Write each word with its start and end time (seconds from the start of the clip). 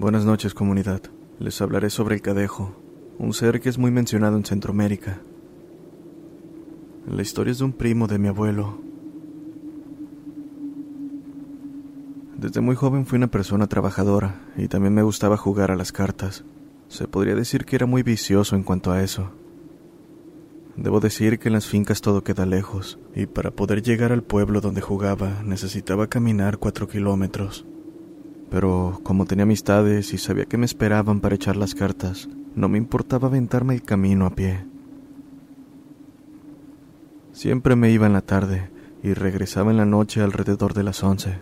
Buenas 0.00 0.24
noches 0.24 0.54
comunidad. 0.54 1.02
Les 1.40 1.60
hablaré 1.60 1.90
sobre 1.90 2.14
el 2.14 2.22
cadejo, 2.22 2.74
un 3.18 3.34
ser 3.34 3.60
que 3.60 3.68
es 3.68 3.76
muy 3.76 3.90
mencionado 3.90 4.38
en 4.38 4.46
Centroamérica. 4.46 5.20
La 7.06 7.20
historia 7.20 7.50
es 7.50 7.58
de 7.58 7.66
un 7.66 7.74
primo 7.74 8.06
de 8.06 8.18
mi 8.18 8.28
abuelo. 8.28 8.80
Desde 12.38 12.62
muy 12.62 12.76
joven 12.76 13.04
fui 13.04 13.18
una 13.18 13.26
persona 13.26 13.66
trabajadora 13.66 14.40
y 14.56 14.68
también 14.68 14.94
me 14.94 15.02
gustaba 15.02 15.36
jugar 15.36 15.70
a 15.70 15.76
las 15.76 15.92
cartas. 15.92 16.44
Se 16.88 17.06
podría 17.06 17.34
decir 17.34 17.66
que 17.66 17.76
era 17.76 17.84
muy 17.84 18.02
vicioso 18.02 18.56
en 18.56 18.62
cuanto 18.62 18.92
a 18.92 19.02
eso. 19.02 19.32
Debo 20.76 21.00
decir 21.00 21.38
que 21.38 21.50
en 21.50 21.52
las 21.52 21.66
fincas 21.66 22.00
todo 22.00 22.24
queda 22.24 22.46
lejos, 22.46 22.98
y 23.14 23.26
para 23.26 23.50
poder 23.50 23.82
llegar 23.82 24.12
al 24.12 24.22
pueblo 24.22 24.62
donde 24.62 24.80
jugaba 24.80 25.42
necesitaba 25.44 26.06
caminar 26.06 26.56
cuatro 26.56 26.88
kilómetros. 26.88 27.66
Pero 28.50 29.00
como 29.02 29.26
tenía 29.26 29.44
amistades 29.44 30.12
y 30.12 30.18
sabía 30.18 30.44
que 30.44 30.58
me 30.58 30.66
esperaban 30.66 31.20
para 31.20 31.36
echar 31.36 31.56
las 31.56 31.74
cartas, 31.74 32.28
no 32.54 32.68
me 32.68 32.78
importaba 32.78 33.28
aventarme 33.28 33.74
el 33.74 33.82
camino 33.82 34.26
a 34.26 34.30
pie. 34.30 34.66
Siempre 37.32 37.76
me 37.76 37.90
iba 37.90 38.06
en 38.06 38.12
la 38.12 38.22
tarde 38.22 38.70
y 39.02 39.14
regresaba 39.14 39.70
en 39.70 39.76
la 39.76 39.86
noche 39.86 40.20
alrededor 40.20 40.74
de 40.74 40.82
las 40.82 41.02
once. 41.02 41.38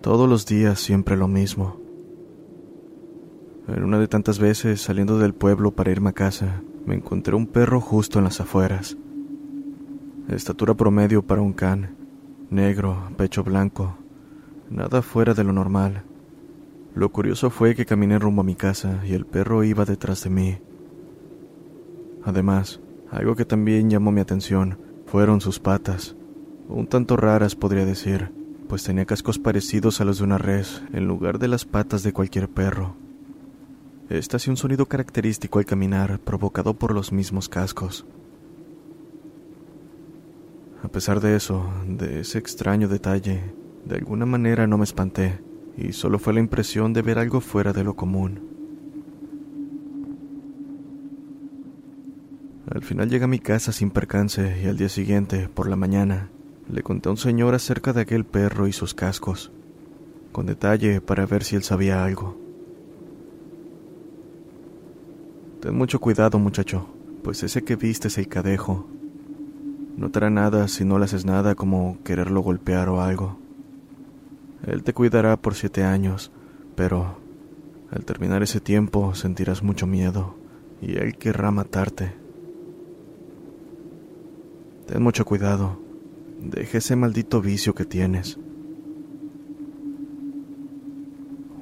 Todos 0.00 0.28
los 0.28 0.44
días 0.44 0.80
siempre 0.80 1.16
lo 1.16 1.28
mismo. 1.28 1.80
En 3.68 3.82
una 3.82 3.98
de 3.98 4.08
tantas 4.08 4.38
veces, 4.38 4.82
saliendo 4.82 5.18
del 5.18 5.32
pueblo 5.32 5.70
para 5.70 5.90
irme 5.90 6.10
a 6.10 6.12
casa, 6.12 6.62
me 6.84 6.94
encontré 6.94 7.34
un 7.34 7.46
perro 7.46 7.80
justo 7.80 8.18
en 8.18 8.24
las 8.24 8.40
afueras. 8.40 8.98
Estatura 10.28 10.74
promedio 10.74 11.22
para 11.22 11.40
un 11.40 11.54
can, 11.54 11.96
negro, 12.50 13.08
pecho 13.16 13.42
blanco, 13.42 13.96
nada 14.68 15.00
fuera 15.00 15.32
de 15.32 15.44
lo 15.44 15.52
normal. 15.52 16.02
Lo 16.94 17.10
curioso 17.10 17.50
fue 17.50 17.74
que 17.74 17.86
caminé 17.86 18.18
rumbo 18.18 18.42
a 18.42 18.44
mi 18.44 18.54
casa 18.54 19.00
y 19.04 19.14
el 19.14 19.26
perro 19.26 19.64
iba 19.64 19.84
detrás 19.84 20.22
de 20.22 20.30
mí. 20.30 20.58
Además, 22.22 22.80
algo 23.10 23.34
que 23.34 23.44
también 23.44 23.90
llamó 23.90 24.12
mi 24.12 24.20
atención 24.20 24.78
fueron 25.06 25.40
sus 25.40 25.58
patas, 25.58 26.16
un 26.68 26.86
tanto 26.86 27.16
raras 27.16 27.56
podría 27.56 27.84
decir, 27.84 28.32
pues 28.68 28.84
tenía 28.84 29.04
cascos 29.04 29.38
parecidos 29.38 30.00
a 30.00 30.04
los 30.04 30.18
de 30.18 30.24
una 30.24 30.38
res 30.38 30.82
en 30.92 31.06
lugar 31.06 31.38
de 31.38 31.48
las 31.48 31.64
patas 31.64 32.02
de 32.02 32.12
cualquier 32.12 32.48
perro. 32.48 32.96
Este 34.08 34.36
hacía 34.36 34.52
un 34.52 34.56
sonido 34.56 34.86
característico 34.86 35.58
al 35.58 35.64
caminar, 35.64 36.20
provocado 36.20 36.74
por 36.74 36.94
los 36.94 37.12
mismos 37.12 37.48
cascos. 37.48 38.06
A 40.82 40.88
pesar 40.88 41.20
de 41.20 41.36
eso, 41.36 41.70
de 41.86 42.20
ese 42.20 42.38
extraño 42.38 42.88
detalle, 42.88 43.54
de 43.84 43.96
alguna 43.96 44.26
manera 44.26 44.66
no 44.66 44.78
me 44.78 44.84
espanté, 44.84 45.40
y 45.76 45.92
solo 45.92 46.18
fue 46.18 46.34
la 46.34 46.40
impresión 46.40 46.92
de 46.92 47.02
ver 47.02 47.18
algo 47.18 47.40
fuera 47.40 47.72
de 47.72 47.84
lo 47.84 47.94
común. 47.94 48.54
Al 52.70 52.82
final 52.82 53.10
llegué 53.10 53.24
a 53.24 53.28
mi 53.28 53.38
casa 53.38 53.72
sin 53.72 53.90
percance 53.90 54.60
y 54.62 54.66
al 54.66 54.76
día 54.76 54.88
siguiente, 54.88 55.48
por 55.48 55.68
la 55.68 55.76
mañana, 55.76 56.30
le 56.68 56.82
conté 56.82 57.08
a 57.08 57.12
un 57.12 57.18
señor 57.18 57.54
acerca 57.54 57.92
de 57.92 58.00
aquel 58.00 58.24
perro 58.24 58.66
y 58.66 58.72
sus 58.72 58.94
cascos, 58.94 59.52
con 60.32 60.46
detalle 60.46 61.00
para 61.00 61.26
ver 61.26 61.44
si 61.44 61.56
él 61.56 61.62
sabía 61.62 62.04
algo. 62.04 62.38
Ten 65.60 65.76
mucho 65.76 66.00
cuidado, 66.00 66.38
muchacho, 66.38 66.88
pues 67.22 67.42
ese 67.42 67.62
que 67.62 67.76
viste 67.76 68.08
es 68.08 68.18
el 68.18 68.28
cadejo. 68.28 68.86
No 69.96 70.10
te 70.10 70.18
hará 70.18 70.30
nada 70.30 70.66
si 70.68 70.84
no 70.84 70.98
le 70.98 71.04
haces 71.04 71.24
nada 71.24 71.54
como 71.54 71.98
quererlo 72.02 72.40
golpear 72.40 72.88
o 72.88 73.00
algo. 73.00 73.43
Él 74.66 74.82
te 74.82 74.92
cuidará 74.92 75.36
por 75.36 75.54
siete 75.54 75.84
años, 75.84 76.32
pero 76.74 77.18
al 77.90 78.04
terminar 78.04 78.42
ese 78.42 78.60
tiempo 78.60 79.14
sentirás 79.14 79.62
mucho 79.62 79.86
miedo 79.86 80.34
y 80.80 80.96
él 80.96 81.16
querrá 81.16 81.50
matarte. 81.50 82.14
Ten 84.86 85.02
mucho 85.02 85.24
cuidado. 85.24 85.78
Deja 86.40 86.78
ese 86.78 86.96
maldito 86.96 87.40
vicio 87.40 87.74
que 87.74 87.84
tienes. 87.84 88.38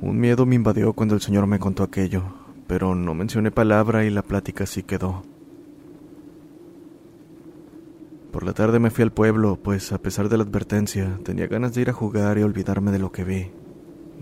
Un 0.00 0.19
miedo 0.19 0.46
me 0.46 0.56
invadió 0.56 0.92
cuando 0.92 1.14
el 1.14 1.20
señor 1.20 1.46
me 1.46 1.60
contó 1.60 1.84
aquello, 1.84 2.24
pero 2.66 2.94
no 2.94 3.14
mencioné 3.14 3.52
palabra 3.52 4.04
y 4.04 4.10
la 4.10 4.22
plática 4.22 4.64
así 4.64 4.82
quedó. 4.82 5.22
Por 8.32 8.44
la 8.44 8.54
tarde 8.54 8.78
me 8.78 8.91
fui 8.91 9.03
al 9.03 9.12
pueblo, 9.12 9.59
pues 9.62 9.93
a 9.93 9.98
pesar 9.98 10.31
de 10.31 10.38
la 10.38 10.44
advertencia, 10.44 11.20
tenía 11.22 11.48
ganas 11.48 11.75
de 11.75 11.82
ir 11.82 11.91
a 11.91 11.93
jugar 11.93 12.38
y 12.38 12.43
olvidarme 12.43 12.91
de 12.91 12.98
lo 12.98 13.12
que 13.12 13.25
vi. 13.25 13.50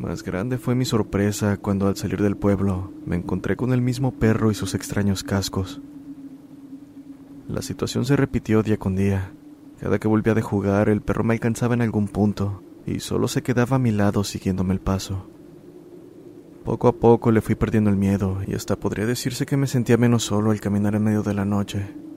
Más 0.01 0.25
grande 0.25 0.59
fue 0.59 0.75
mi 0.75 0.85
sorpresa 0.85 1.59
cuando 1.59 1.87
al 1.87 1.97
salir 1.97 2.21
del 2.21 2.37
pueblo 2.37 2.93
me 3.07 3.15
encontré 3.15 3.55
con 3.55 3.73
el 3.73 3.81
mismo 3.81 4.13
perro 4.13 4.51
y 4.51 4.55
sus 4.55 4.75
extraños 4.75 5.23
cascos. 5.23 5.81
La 7.47 7.63
situación 7.63 8.05
se 8.05 8.17
repitió 8.17 8.65
día 8.65 8.79
con 8.79 8.97
día. 8.97 9.33
Cada 9.79 10.01
que 10.01 10.09
volvía 10.09 10.35
de 10.35 10.43
jugar, 10.43 10.89
el 10.89 11.03
perro 11.03 11.23
me 11.23 11.35
alcanzaba 11.35 11.75
en 11.75 11.83
algún 11.83 12.09
punto 12.09 12.65
y 12.87 12.99
solo 12.99 13.29
se 13.29 13.43
quedaba 13.43 13.77
a 13.77 13.81
mi 13.81 13.93
lado 13.93 14.25
siguiéndome 14.25 14.75
el 14.75 14.81
paso. 14.81 15.29
Poco 16.65 16.89
a 16.89 16.97
poco 16.97 17.31
le 17.31 17.43
fui 17.43 17.55
perdiendo 17.55 17.91
el 17.91 17.97
miedo 17.97 18.39
y 18.45 18.55
hasta 18.55 18.75
podría 18.75 19.07
decirse 19.07 19.47
que 19.47 19.57
me 19.57 19.69
sentía 19.69 19.97
menos 19.97 20.25
solo 20.25 20.51
al 20.51 20.61
caminar 20.61 20.97
en 20.97 21.05
medio 21.05 21.23
de 21.23 21.35
la 21.35 21.45
noche. 21.45 22.10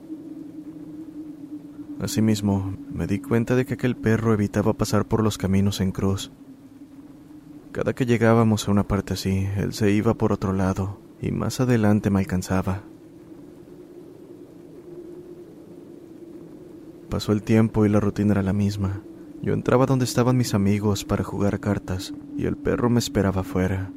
Asimismo, 2.00 2.74
me 2.92 3.06
di 3.06 3.20
cuenta 3.20 3.54
de 3.54 3.64
que 3.64 3.74
aquel 3.74 3.96
perro 3.96 4.34
evitaba 4.34 4.72
pasar 4.72 5.06
por 5.06 5.22
los 5.22 5.38
caminos 5.38 5.80
en 5.80 5.92
cruz. 5.92 6.32
Cada 7.72 7.94
que 7.94 8.06
llegábamos 8.06 8.68
a 8.68 8.72
una 8.72 8.86
parte 8.86 9.14
así, 9.14 9.48
él 9.56 9.72
se 9.72 9.90
iba 9.90 10.14
por 10.14 10.32
otro 10.32 10.52
lado 10.52 10.98
y 11.20 11.30
más 11.30 11.60
adelante 11.60 12.10
me 12.10 12.20
alcanzaba. 12.20 12.82
Pasó 17.08 17.32
el 17.32 17.42
tiempo 17.42 17.86
y 17.86 17.88
la 17.88 18.00
rutina 18.00 18.32
era 18.32 18.42
la 18.42 18.52
misma. 18.52 19.02
Yo 19.40 19.52
entraba 19.52 19.86
donde 19.86 20.04
estaban 20.04 20.36
mis 20.36 20.54
amigos 20.54 21.04
para 21.04 21.22
jugar 21.22 21.60
cartas 21.60 22.12
y 22.36 22.46
el 22.46 22.56
perro 22.56 22.90
me 22.90 22.98
esperaba 22.98 23.42
afuera, 23.42 23.92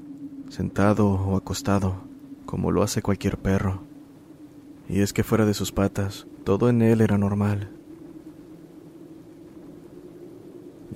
sentado 0.50 1.09
o 1.09 1.35
acostado, 1.35 2.03
como 2.46 2.72
lo 2.72 2.84
hace 2.84 3.02
cualquier 3.02 3.38
perro. 3.38 3.81
Y 4.88 5.02
es 5.02 5.14
que 5.14 5.24
fuera 5.24 5.46
de 5.46 5.53
sus 5.53 5.72
patas, 5.72 6.28
todo 6.44 6.69
en 6.69 6.81
él 6.81 7.02
era 7.02 7.18
normal. 7.18 7.72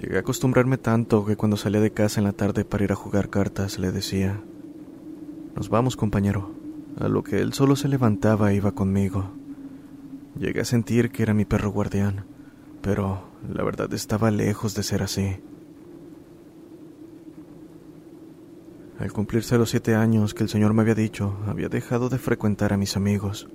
Llegué 0.02 0.18
a 0.18 0.22
acostumbrarme 0.22 0.80
tanto 0.80 1.26
que 1.26 1.36
cuando 1.36 1.58
salía 1.58 1.80
de 1.80 1.92
casa 1.92 2.20
en 2.20 2.24
la 2.24 2.34
tarde 2.34 2.66
para 2.66 2.84
ir 2.84 2.92
a 2.92 2.96
jugar 2.96 3.30
cartas 3.30 3.78
le 3.78 3.92
decía, 3.92 4.42
Nos 5.56 5.70
vamos, 5.70 5.96
compañero. 5.96 6.56
A 7.00 7.08
lo 7.08 7.24
que 7.24 7.40
él 7.40 7.54
solo 7.54 7.76
se 7.76 7.88
levantaba 7.88 8.52
e 8.52 8.56
iba 8.56 8.72
conmigo. 8.72 9.30
Llegué 10.40 10.62
a 10.62 10.66
sentir 10.66 11.12
que 11.12 11.22
era 11.22 11.36
mi 11.36 11.46
perro 11.46 11.70
guardián, 11.70 12.26
pero 12.82 13.30
la 13.48 13.64
verdad 13.64 13.94
estaba 13.94 14.32
lejos 14.32 14.74
de 14.74 14.82
ser 14.82 15.04
así. 15.04 15.38
Al 18.98 19.14
cumplirse 19.14 19.60
los 19.60 19.70
siete 19.70 19.94
años 19.94 20.34
que 20.34 20.42
el 20.42 20.50
Señor 20.50 20.74
me 20.74 20.82
había 20.82 20.96
dicho, 20.96 21.38
había 21.46 21.70
dejado 21.70 22.10
de 22.10 22.18
frecuentar 22.18 22.74
a 22.74 22.78
mis 22.78 22.98
amigos, 22.98 23.50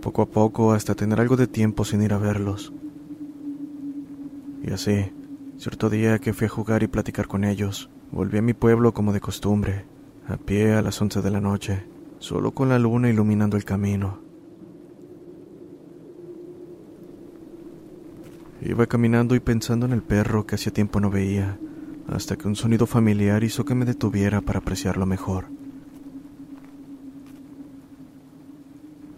poco 0.00 0.22
a 0.22 0.26
poco 0.26 0.72
hasta 0.72 0.94
tener 0.94 1.20
algo 1.20 1.36
de 1.36 1.46
tiempo 1.46 1.84
sin 1.84 2.00
ir 2.00 2.14
a 2.14 2.18
verlos. 2.18 2.72
Y 4.62 4.72
así, 4.72 5.12
cierto 5.58 5.90
día 5.90 6.18
que 6.18 6.32
fui 6.32 6.46
a 6.46 6.50
jugar 6.50 6.82
y 6.82 6.86
platicar 6.86 7.26
con 7.26 7.44
ellos, 7.44 7.90
volví 8.10 8.38
a 8.38 8.42
mi 8.42 8.54
pueblo 8.54 8.92
como 8.92 9.12
de 9.12 9.20
costumbre, 9.20 9.84
a 10.28 10.36
pie 10.36 10.74
a 10.74 10.82
las 10.82 11.00
once 11.00 11.22
de 11.22 11.30
la 11.30 11.40
noche, 11.40 11.86
solo 12.18 12.52
con 12.52 12.68
la 12.68 12.78
luna 12.78 13.08
iluminando 13.08 13.56
el 13.56 13.64
camino. 13.64 14.20
Iba 18.62 18.86
caminando 18.86 19.34
y 19.34 19.40
pensando 19.40 19.86
en 19.86 19.92
el 19.92 20.02
perro 20.02 20.46
que 20.46 20.54
hacía 20.54 20.72
tiempo 20.72 21.00
no 21.00 21.10
veía, 21.10 21.58
hasta 22.08 22.36
que 22.36 22.48
un 22.48 22.56
sonido 22.56 22.86
familiar 22.86 23.44
hizo 23.44 23.64
que 23.64 23.74
me 23.74 23.84
detuviera 23.84 24.40
para 24.40 24.60
apreciarlo 24.60 25.06
mejor. 25.06 25.46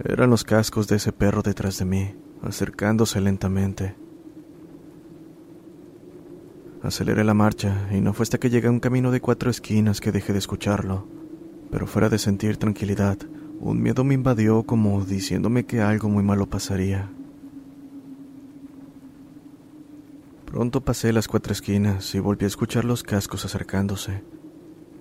Eran 0.04 0.30
los 0.30 0.44
cascos 0.44 0.86
de 0.88 0.96
ese 0.96 1.12
perro 1.12 1.42
detrás 1.42 1.78
de 1.78 1.84
mí, 1.84 2.14
acercándose 2.42 3.20
lentamente. 3.20 3.96
Aceleré 6.88 7.22
la 7.22 7.34
marcha 7.34 7.86
y 7.92 8.00
no 8.00 8.14
fue 8.14 8.22
hasta 8.22 8.38
que 8.38 8.48
llegué 8.48 8.68
a 8.68 8.70
un 8.70 8.80
camino 8.80 9.10
de 9.10 9.20
cuatro 9.20 9.50
esquinas 9.50 10.00
que 10.00 10.10
dejé 10.10 10.32
de 10.32 10.38
escucharlo. 10.38 11.06
Pero 11.70 11.86
fuera 11.86 12.08
de 12.08 12.18
sentir 12.18 12.56
tranquilidad, 12.56 13.18
un 13.60 13.82
miedo 13.82 14.04
me 14.04 14.14
invadió 14.14 14.62
como 14.62 15.04
diciéndome 15.04 15.66
que 15.66 15.82
algo 15.82 16.08
muy 16.08 16.22
malo 16.22 16.46
pasaría. 16.46 17.10
Pronto 20.46 20.80
pasé 20.80 21.12
las 21.12 21.28
cuatro 21.28 21.52
esquinas 21.52 22.14
y 22.14 22.20
volví 22.20 22.46
a 22.46 22.48
escuchar 22.48 22.86
los 22.86 23.02
cascos 23.02 23.44
acercándose. 23.44 24.22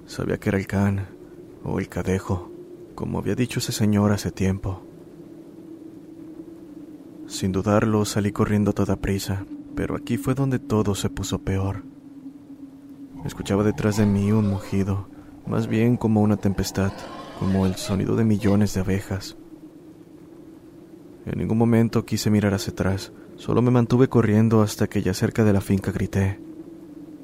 Sabía 0.08 0.42
que 0.42 0.50
era 0.50 0.58
el 0.58 0.68
can 0.68 1.08
o 1.64 1.80
el 1.80 1.88
cadejo, 1.88 2.52
como 2.96 3.18
había 3.20 3.36
dicho 3.36 3.60
ese 3.60 3.72
señor 3.72 4.12
hace 4.12 4.32
tiempo. 4.32 4.84
Sin 7.28 7.54
dudarlo, 7.54 8.04
salí 8.04 8.34
corriendo 8.34 8.72
a 8.72 8.74
toda 8.74 8.98
prisa, 8.98 9.46
pero 9.78 9.96
aquí 9.96 10.18
fue 10.18 10.34
donde 10.34 10.60
todo 10.60 10.94
se 10.94 11.10
puso 11.10 11.40
peor. 11.40 11.84
Escuchaba 13.24 13.64
detrás 13.64 13.96
de 13.96 14.06
mí 14.06 14.34
un 14.34 14.50
mugido, 14.50 15.08
más 15.46 15.68
bien 15.68 15.96
como 15.96 16.22
una 16.22 16.36
tempestad, 16.36 16.92
como 17.40 17.66
el 17.66 17.76
sonido 17.76 18.18
de 18.18 18.26
millones 18.26 18.74
de 18.74 18.82
abejas. 18.82 19.38
En 21.26 21.40
ningún 21.40 21.58
momento 21.58 22.06
quise 22.06 22.30
mirar 22.30 22.54
hacia 22.54 22.74
atrás, 22.74 23.14
Solo 23.38 23.62
me 23.62 23.70
mantuve 23.70 24.10
corriendo 24.10 24.64
hasta 24.64 24.88
que 24.88 25.04
ya 25.04 25.14
cerca 25.14 25.44
de 25.44 25.54
la 25.54 25.62
finca 25.62 25.92
grité. 25.92 26.40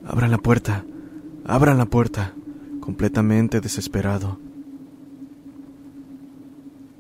Abran 0.06 0.30
la 0.30 0.38
puerta, 0.38 0.86
abran 1.44 1.80
la 1.80 1.88
puerta, 1.88 2.36
completamente 2.80 3.62
desesperado. 3.62 4.38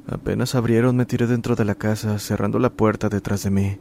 Apenas 0.07 0.55
abrieron 0.55 0.95
me 0.95 1.05
tiré 1.05 1.27
dentro 1.27 1.55
de 1.55 1.63
la 1.63 1.75
casa, 1.75 2.17
cerrando 2.17 2.57
la 2.57 2.71
puerta 2.71 3.07
detrás 3.07 3.44
de 3.44 3.51
mí. 3.51 3.77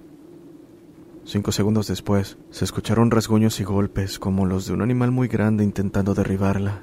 Cinco 1.24 1.52
segundos 1.52 1.86
después, 1.86 2.36
se 2.50 2.64
escucharon 2.64 3.10
rasguños 3.10 3.60
y 3.60 3.64
golpes 3.64 4.18
como 4.18 4.44
los 4.44 4.66
de 4.66 4.72
un 4.72 4.82
animal 4.82 5.12
muy 5.12 5.28
grande 5.28 5.62
intentando 5.62 6.14
derribarla. 6.14 6.82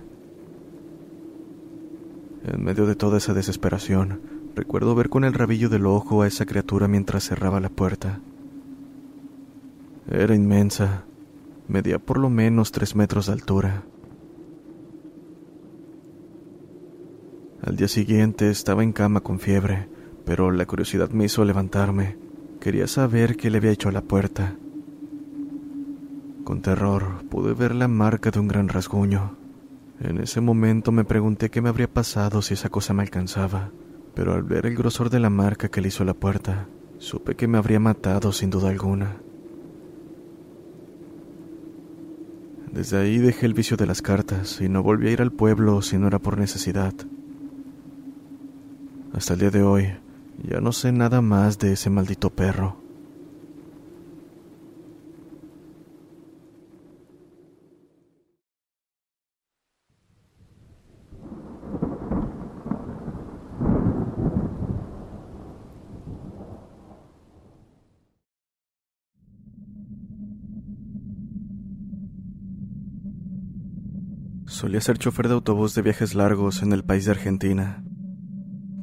En 2.46 2.64
medio 2.64 2.86
de 2.86 2.96
toda 2.96 3.18
esa 3.18 3.34
desesperación, 3.34 4.22
recuerdo 4.56 4.96
ver 4.96 5.10
con 5.10 5.26
el 5.26 5.34
rabillo 5.34 5.68
del 5.68 5.86
ojo 5.86 6.22
a 6.22 6.28
esa 6.28 6.46
criatura 6.46 6.88
mientras 6.88 7.26
cerraba 7.26 7.60
la 7.60 7.70
puerta. 7.70 8.22
Era 10.10 10.34
inmensa. 10.34 11.04
Medía 11.68 12.00
por 12.00 12.18
lo 12.18 12.30
menos 12.30 12.72
tres 12.72 12.96
metros 12.96 13.28
de 13.28 13.34
altura. 13.34 13.84
Al 17.62 17.76
día 17.76 17.90
siguiente 17.90 18.50
estaba 18.50 18.84
en 18.84 18.94
cama 18.94 19.20
con 19.20 19.40
fiebre, 19.40 19.90
pero 20.26 20.50
la 20.50 20.66
curiosidad 20.66 21.10
me 21.12 21.26
hizo 21.26 21.44
levantarme. 21.44 22.29
Quería 22.60 22.88
saber 22.88 23.38
qué 23.38 23.50
le 23.50 23.60
había 23.60 23.72
hecho 23.72 23.88
a 23.88 23.94
la 23.94 24.02
puerta. 24.02 24.58
Con 26.44 26.62
terror 26.62 27.24
pude 27.30 27.54
ver 27.54 27.74
la 27.74 27.88
marca 27.88 28.32
de 28.32 28.40
un 28.40 28.50
gran 28.50 28.68
rasguño. 28.68 29.38
En 30.02 30.20
ese 30.20 30.42
momento 30.42 30.92
me 30.92 31.06
pregunté 31.06 31.50
qué 31.50 31.62
me 31.62 31.70
habría 31.70 31.88
pasado 31.88 32.42
si 32.42 32.56
esa 32.56 32.70
cosa 32.70 32.94
me 32.94 33.04
alcanzaba, 33.04 33.72
pero 34.14 34.34
al 34.34 34.44
ver 34.44 34.66
el 34.66 34.76
grosor 34.76 35.10
de 35.10 35.20
la 35.20 35.30
marca 35.30 35.70
que 35.70 35.80
le 35.80 35.88
hizo 35.88 36.04
la 36.04 36.14
puerta, 36.14 36.68
supe 36.98 37.36
que 37.36 37.48
me 37.48 37.58
habría 37.58 37.80
matado 37.80 38.34
sin 38.34 38.50
duda 38.50 38.70
alguna. 38.70 39.22
Desde 42.74 42.98
ahí 42.98 43.20
dejé 43.20 43.46
el 43.46 43.54
vicio 43.54 43.78
de 43.78 43.88
las 43.88 44.02
cartas 44.02 44.60
y 44.60 44.68
no 44.68 44.84
volví 44.84 45.08
a 45.08 45.12
ir 45.12 45.22
al 45.22 45.32
pueblo 45.32 45.82
si 45.82 45.98
no 45.98 46.08
era 46.08 46.20
por 46.20 46.38
necesidad. 46.38 46.94
Hasta 49.14 49.34
el 49.34 49.40
día 49.40 49.50
de 49.50 49.64
hoy, 49.64 49.88
ya 50.44 50.62
no 50.62 50.72
sé 50.72 50.92
nada 50.92 51.22
más 51.22 51.60
de 51.60 51.74
ese 51.74 51.90
maldito 51.90 52.30
perro. 52.30 52.78
Solía 74.46 74.82
ser 74.82 74.98
chofer 74.98 75.30
de 75.30 75.36
autobús 75.36 75.74
de 75.74 75.82
viajes 75.82 76.16
largos 76.16 76.64
en 76.64 76.74
el 76.74 76.84
país 76.84 77.06
de 77.06 77.12
Argentina. 77.12 77.82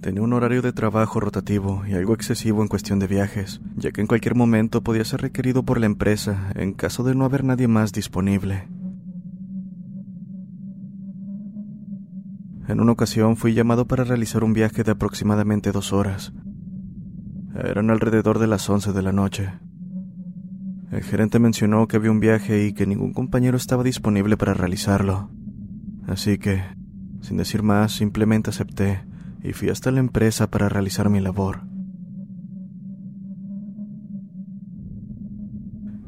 Tenía 0.07 0.23
un 0.23 0.35
horario 0.35 0.63
de 0.63 0.73
trabajo 0.73 1.19
rotativo 1.19 1.83
y 1.85 1.95
algo 1.95 2.15
excesivo 2.15 2.63
en 2.63 2.69
cuestión 2.69 3.01
de 3.01 3.09
viajes, 3.09 3.61
ya 3.75 3.91
que 3.91 4.01
en 4.01 4.07
cualquier 4.07 4.37
momento 4.37 4.81
podía 4.81 5.05
ser 5.05 5.21
requerido 5.21 5.65
por 5.65 5.81
la 5.81 5.87
empresa 5.87 6.53
en 6.55 6.75
caso 6.75 7.03
de 7.03 7.17
no 7.17 7.25
haber 7.25 7.43
nadie 7.43 7.67
más 7.67 7.93
disponible. 7.93 8.69
En 12.69 12.81
una 12.81 12.93
ocasión 12.93 13.37
fui 13.37 13.53
llamado 13.53 13.89
para 13.89 14.05
realizar 14.05 14.45
un 14.45 14.53
viaje 14.53 14.85
de 14.85 14.93
aproximadamente 14.93 15.73
dos 15.73 15.93
horas. 15.93 16.33
Eran 17.57 17.91
alrededor 17.91 18.39
de 18.39 18.47
las 18.47 18.71
once 18.71 18.93
de 18.93 19.03
la 19.03 19.11
noche. 19.11 19.55
El 20.93 21.03
gerente 21.03 21.41
mencionó 21.41 21.89
que 21.89 21.97
había 21.97 22.13
un 22.13 22.21
viaje 22.21 22.65
y 22.65 22.75
que 22.75 22.87
ningún 22.87 23.13
compañero 23.13 23.57
estaba 23.57 23.83
disponible 23.83 24.37
para 24.37 24.55
realizarlo. 24.55 25.31
Así 26.07 26.39
que, 26.39 26.63
sin 27.23 27.39
decir 27.39 27.65
más, 27.65 27.91
simplemente 27.91 28.51
acepté 28.51 29.01
y 29.43 29.53
fui 29.53 29.69
hasta 29.69 29.91
la 29.91 30.01
empresa 30.01 30.51
para 30.51 30.69
realizar 30.69 31.09
mi 31.09 31.21
labor. 31.21 31.63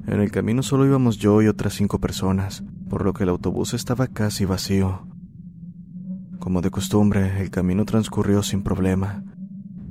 En 0.07 0.21
el 0.21 0.31
camino 0.31 0.63
solo 0.63 0.87
íbamos 0.87 1.19
yo 1.19 1.43
y 1.43 1.49
otras 1.49 1.75
cinco 1.75 2.01
personas, 2.01 2.65
por 2.89 3.05
lo 3.05 3.13
que 3.13 3.25
el 3.25 3.29
autobús 3.29 3.75
estaba 3.75 4.07
casi 4.07 4.47
vacío. 4.47 5.07
Como 6.39 6.63
de 6.63 6.71
costumbre, 6.71 7.43
el 7.43 7.51
camino 7.51 7.85
transcurrió 7.85 8.43
sin 8.43 8.63
problema. 8.63 9.23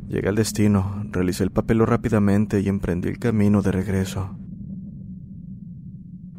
Llegué 0.07 0.30
al 0.30 0.36
destino, 0.36 1.04
realicé 1.12 1.44
el 1.44 1.51
papel 1.51 1.86
rápidamente 1.86 2.62
y 2.62 2.68
emprendí 2.68 3.10
el 3.10 3.19
camino 3.19 3.62
de 3.62 3.72
regreso. 3.72 4.36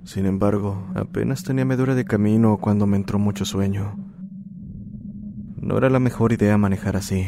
Sin 0.05 0.27
embargo, 0.27 0.89
apenas 0.95 1.45
tenía 1.45 1.67
media 1.67 1.83
hora 1.83 1.95
de 1.95 2.07
camino 2.07 2.57
cuando 2.57 2.87
me 2.87 2.97
entró 2.97 3.19
mucho 3.19 3.45
sueño. 3.45 4.08
No 5.69 5.77
era 5.77 5.91
la 5.91 6.01
mejor 6.01 6.33
idea 6.33 6.57
manejar 6.57 6.97
así, 6.97 7.27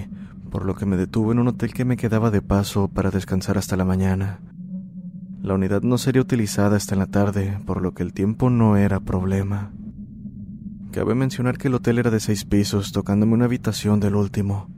por 0.51 0.65
lo 0.65 0.75
que 0.75 0.87
me 0.87 0.97
detuve 0.97 1.33
en 1.33 1.41
un 1.41 1.49
hotel 1.49 1.75
que 1.75 1.85
me 1.85 1.99
quedaba 1.99 2.31
de 2.31 2.41
paso 2.41 2.89
para 2.89 3.11
descansar 3.11 3.59
hasta 3.59 3.77
la 3.77 3.85
mañana. 3.85 4.41
La 5.43 5.53
unidad 5.53 5.83
no 5.83 5.99
sería 5.99 6.23
utilizada 6.23 6.79
hasta 6.79 6.95
en 6.95 7.01
la 7.01 7.07
tarde, 7.07 7.61
por 7.67 7.83
lo 7.83 7.93
que 7.93 8.03
el 8.03 8.15
tiempo 8.15 8.49
no 8.49 8.79
era 8.79 8.99
problema. 8.99 9.73
Cabe 10.91 11.15
mencionar 11.15 11.59
que 11.59 11.69
el 11.69 11.75
hotel 11.75 11.99
era 11.99 12.11
de 12.11 12.19
seis 12.19 12.47
pisos, 12.47 12.93
tocándome 12.93 13.35
una 13.35 13.45
habitación 13.45 14.01
del 14.01 14.15
último. 14.15 14.71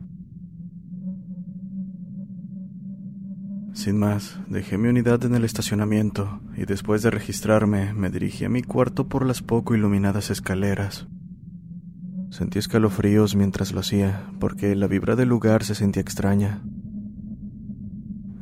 Sin 3.75 3.97
más, 3.97 4.41
dejé 4.49 4.77
mi 4.77 4.89
unidad 4.89 5.25
en 5.25 5.37
el 5.37 5.45
estacionamiento 5.45 6.41
y 6.57 6.65
después 6.65 7.03
de 7.03 7.13
registrarme 7.13 7.95
me 7.95 8.11
dirigí 8.11 8.45
a 8.45 8.49
mi 8.49 8.65
cuarto 8.65 9.07
por 9.07 9.25
las 9.25 9.41
poco 9.41 9.77
iluminadas 9.77 10.31
escaleras. 10.31 11.07
Sentí 12.33 12.59
escalofríos 12.59 13.37
mientras 13.37 13.73
lo 13.73 13.81
hacía, 13.81 14.25
porque 14.41 14.75
la 14.75 14.87
vibra 14.87 15.17
del 15.17 15.29
lugar 15.29 15.65
se 15.65 15.75
sentía 15.75 16.01
extraña. 16.01 16.63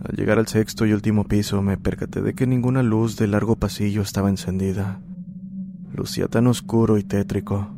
Al 0.05 0.15
llegar 0.15 0.39
al 0.39 0.47
sexto 0.47 0.87
y 0.87 0.93
último 0.93 1.25
piso 1.25 1.61
me 1.61 1.77
percaté 1.77 2.23
de 2.23 2.35
que 2.35 2.47
ninguna 2.47 2.85
luz 2.85 3.17
del 3.17 3.33
largo 3.33 3.57
pasillo 3.57 4.03
estaba 4.03 4.29
encendida. 4.29 5.01
Lucía 5.93 6.29
tan 6.29 6.47
oscuro 6.47 6.99
y 6.99 7.03
tétrico. 7.03 7.75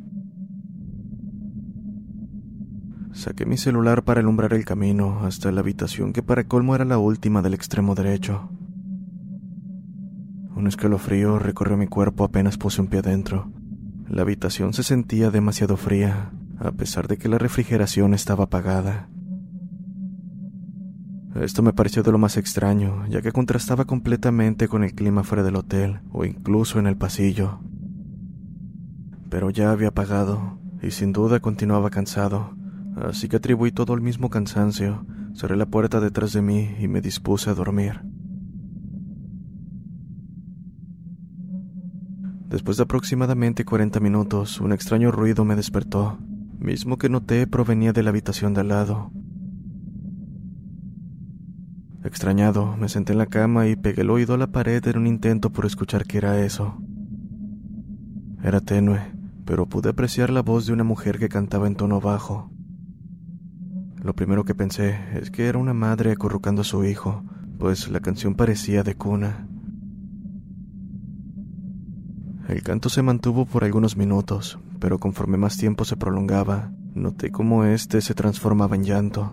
Saqué 3.15 3.47
mi 3.47 3.57
celular 3.57 4.05
para 4.05 4.21
alumbrar 4.21 4.53
el 4.53 4.67
camino 4.67 5.21
hasta 5.25 5.51
la 5.51 5.61
habitación 5.61 6.13
que 6.13 6.23
para 6.23 6.45
colmo 6.45 6.75
era 6.75 6.85
la 6.85 6.99
última 6.99 7.41
del 7.41 7.55
extremo 7.55 7.95
derecho. 7.95 8.51
Un 10.55 10.67
escalofrío 10.67 11.39
recorrió 11.39 11.79
mi 11.79 11.87
cuerpo 11.87 12.23
apenas 12.25 12.59
puse 12.59 12.83
un 12.83 12.89
pie 12.89 12.99
adentro. 12.99 13.62
La 14.13 14.21
habitación 14.21 14.75
se 14.75 14.83
sentía 14.83 15.31
demasiado 15.31 15.79
fría, 15.79 16.33
a 16.59 16.71
pesar 16.73 17.09
de 17.09 17.17
que 17.17 17.31
la 17.31 17.39
refrigeración 17.39 18.13
estaba 18.13 18.45
apagada. 18.45 19.09
Esto 21.41 21.63
me 21.63 21.73
pareció 21.73 22.03
de 22.03 22.13
lo 22.13 22.19
más 22.19 22.37
extraño, 22.37 23.07
ya 23.09 23.23
que 23.23 23.33
contrastaba 23.33 23.87
completamente 23.87 24.69
con 24.69 24.85
el 24.85 24.93
clima 24.93 25.25
fuera 25.25 25.43
del 25.43 25.57
hotel 25.57 26.01
o 26.13 26.27
incluso 26.27 26.79
en 26.79 26.89
el 26.89 26.99
pasillo. 26.99 27.61
Pero 29.31 29.49
ya 29.49 29.73
había 29.73 29.89
apagado, 29.89 30.59
y 30.83 30.91
sin 30.91 31.15
duda 31.15 31.41
continuaba 31.41 31.89
cansado, 31.89 32.55
así 32.97 33.31
que 33.31 33.37
atribuí 33.37 33.73
todo 33.73 33.95
el 33.95 34.03
mismo 34.03 34.29
cansancio, 34.29 35.07
cerré 35.35 35.57
la 35.57 35.65
puerta 35.65 36.01
detrás 36.01 36.35
de 36.35 36.43
mí 36.43 36.77
y 36.79 36.87
me 36.87 37.01
dispuse 37.01 37.49
a 37.49 37.55
dormir. 37.55 38.03
Después 42.49 42.77
de 42.77 42.83
aproximadamente 42.83 43.65
40 43.65 43.99
minutos, 44.01 44.61
un 44.61 44.73
extraño 44.73 45.11
ruido 45.11 45.45
me 45.45 45.57
despertó, 45.57 46.19
mismo 46.59 46.99
que 46.99 47.09
noté 47.09 47.47
provenía 47.47 47.93
de 47.93 48.03
la 48.03 48.11
habitación 48.11 48.55
de 48.55 48.61
al 48.61 48.69
lado. 48.69 49.11
Extrañado, 52.05 52.77
me 52.77 52.89
senté 52.89 53.13
en 53.13 53.19
la 53.19 53.27
cama 53.27 53.69
y 53.69 53.77
pegué 53.77 54.03
el 54.03 54.11
oído 54.11 54.35
a 54.35 54.39
la 54.39 54.49
pared 54.49 54.87
en 54.87 54.99
un 54.99 55.07
intento 55.07 55.51
por 55.51 55.67
escuchar 55.67 56.05
qué 56.05 56.19
era 56.19 56.45
eso. 56.45 56.77
Era 58.43 58.61
tenue, 58.61 59.01
pero 59.45 59.67
pude 59.67 59.91
apreciar 59.91 60.31
la 60.31 60.43
voz 60.43 60.67
de 60.67 60.73
una 60.73 60.85
mujer 60.85 61.19
que 61.19 61.29
cantaba 61.29 61.67
en 61.69 61.77
tono 61.77 62.01
bajo. 62.01 62.51
Lo 64.03 64.15
primero 64.15 64.45
que 64.45 64.55
pensé 64.55 64.99
es 65.15 65.31
que 65.31 65.47
era 65.47 65.59
una 65.59 65.75
madre 65.75 66.11
acurrucando 66.11 66.63
a 66.63 66.65
su 66.65 66.85
hijo, 66.85 67.23
pues 67.59 67.89
la 67.89 68.01
canción 68.01 68.35
parecía 68.35 68.83
de 68.83 68.97
cuna. 68.97 69.47
El 72.53 72.63
canto 72.63 72.91
se 72.91 73.01
mantuvo 73.01 73.47
por 73.47 73.65
algunos 73.65 73.97
minutos, 73.97 74.59
pero 74.79 74.99
conforme 74.99 75.39
más 75.39 75.57
tiempo 75.57 75.87
se 75.87 75.97
prolongaba, 75.97 76.71
noté 76.95 77.31
cómo 77.31 77.65
éste 77.65 78.03
se 78.03 78.13
transformaba 78.13 78.77
en 78.77 78.85
llanto. 78.85 79.33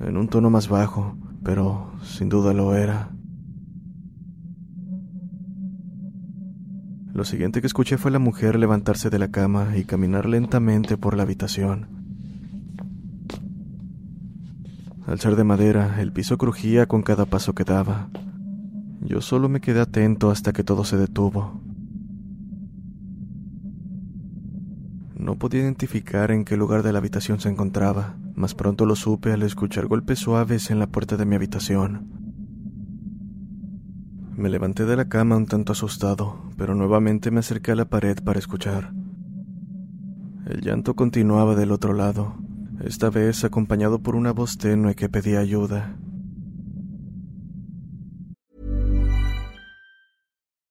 En 0.00 0.16
un 0.16 0.26
tono 0.26 0.50
más 0.50 0.68
bajo, 0.68 1.16
pero 1.44 1.92
sin 2.02 2.28
duda 2.28 2.52
lo 2.52 2.74
era. 2.74 3.10
Lo 7.14 7.24
siguiente 7.24 7.60
que 7.60 7.68
escuché 7.68 7.96
fue 7.96 8.10
la 8.10 8.18
mujer 8.18 8.58
levantarse 8.58 9.08
de 9.08 9.20
la 9.20 9.30
cama 9.30 9.76
y 9.76 9.84
caminar 9.84 10.26
lentamente 10.26 10.96
por 10.96 11.16
la 11.16 11.22
habitación. 11.22 11.86
Al 15.06 15.20
ser 15.20 15.36
de 15.36 15.44
madera, 15.44 16.00
el 16.00 16.10
piso 16.10 16.38
crujía 16.38 16.86
con 16.86 17.02
cada 17.02 17.24
paso 17.24 17.54
que 17.54 17.62
daba. 17.62 18.08
Yo 19.06 19.20
solo 19.20 19.48
me 19.48 19.60
quedé 19.60 19.80
atento 19.80 20.32
hasta 20.32 20.52
que 20.52 20.64
todo 20.64 20.84
se 20.84 20.96
detuvo. 20.96 21.60
No 25.16 25.36
podía 25.36 25.60
identificar 25.60 26.32
en 26.32 26.44
qué 26.44 26.56
lugar 26.56 26.82
de 26.82 26.92
la 26.92 26.98
habitación 26.98 27.38
se 27.38 27.48
encontraba, 27.48 28.16
mas 28.34 28.54
pronto 28.54 28.84
lo 28.84 28.96
supe 28.96 29.32
al 29.32 29.44
escuchar 29.44 29.86
golpes 29.86 30.18
suaves 30.18 30.70
en 30.72 30.80
la 30.80 30.88
puerta 30.88 31.16
de 31.16 31.24
mi 31.24 31.36
habitación. 31.36 32.08
Me 34.36 34.50
levanté 34.50 34.84
de 34.86 34.96
la 34.96 35.08
cama 35.08 35.36
un 35.36 35.46
tanto 35.46 35.72
asustado, 35.72 36.42
pero 36.56 36.74
nuevamente 36.74 37.30
me 37.30 37.40
acerqué 37.40 37.72
a 37.72 37.76
la 37.76 37.84
pared 37.84 38.18
para 38.24 38.40
escuchar. 38.40 38.92
El 40.46 40.62
llanto 40.62 40.94
continuaba 40.94 41.54
del 41.54 41.70
otro 41.70 41.92
lado, 41.92 42.34
esta 42.84 43.08
vez 43.08 43.44
acompañado 43.44 44.00
por 44.00 44.16
una 44.16 44.32
voz 44.32 44.58
tenue 44.58 44.96
que 44.96 45.08
pedía 45.08 45.38
ayuda. 45.38 45.96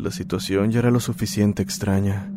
La 0.00 0.10
situación 0.10 0.70
ya 0.70 0.78
era 0.78 0.90
lo 0.90 0.98
suficiente 0.98 1.62
extraña. 1.62 2.32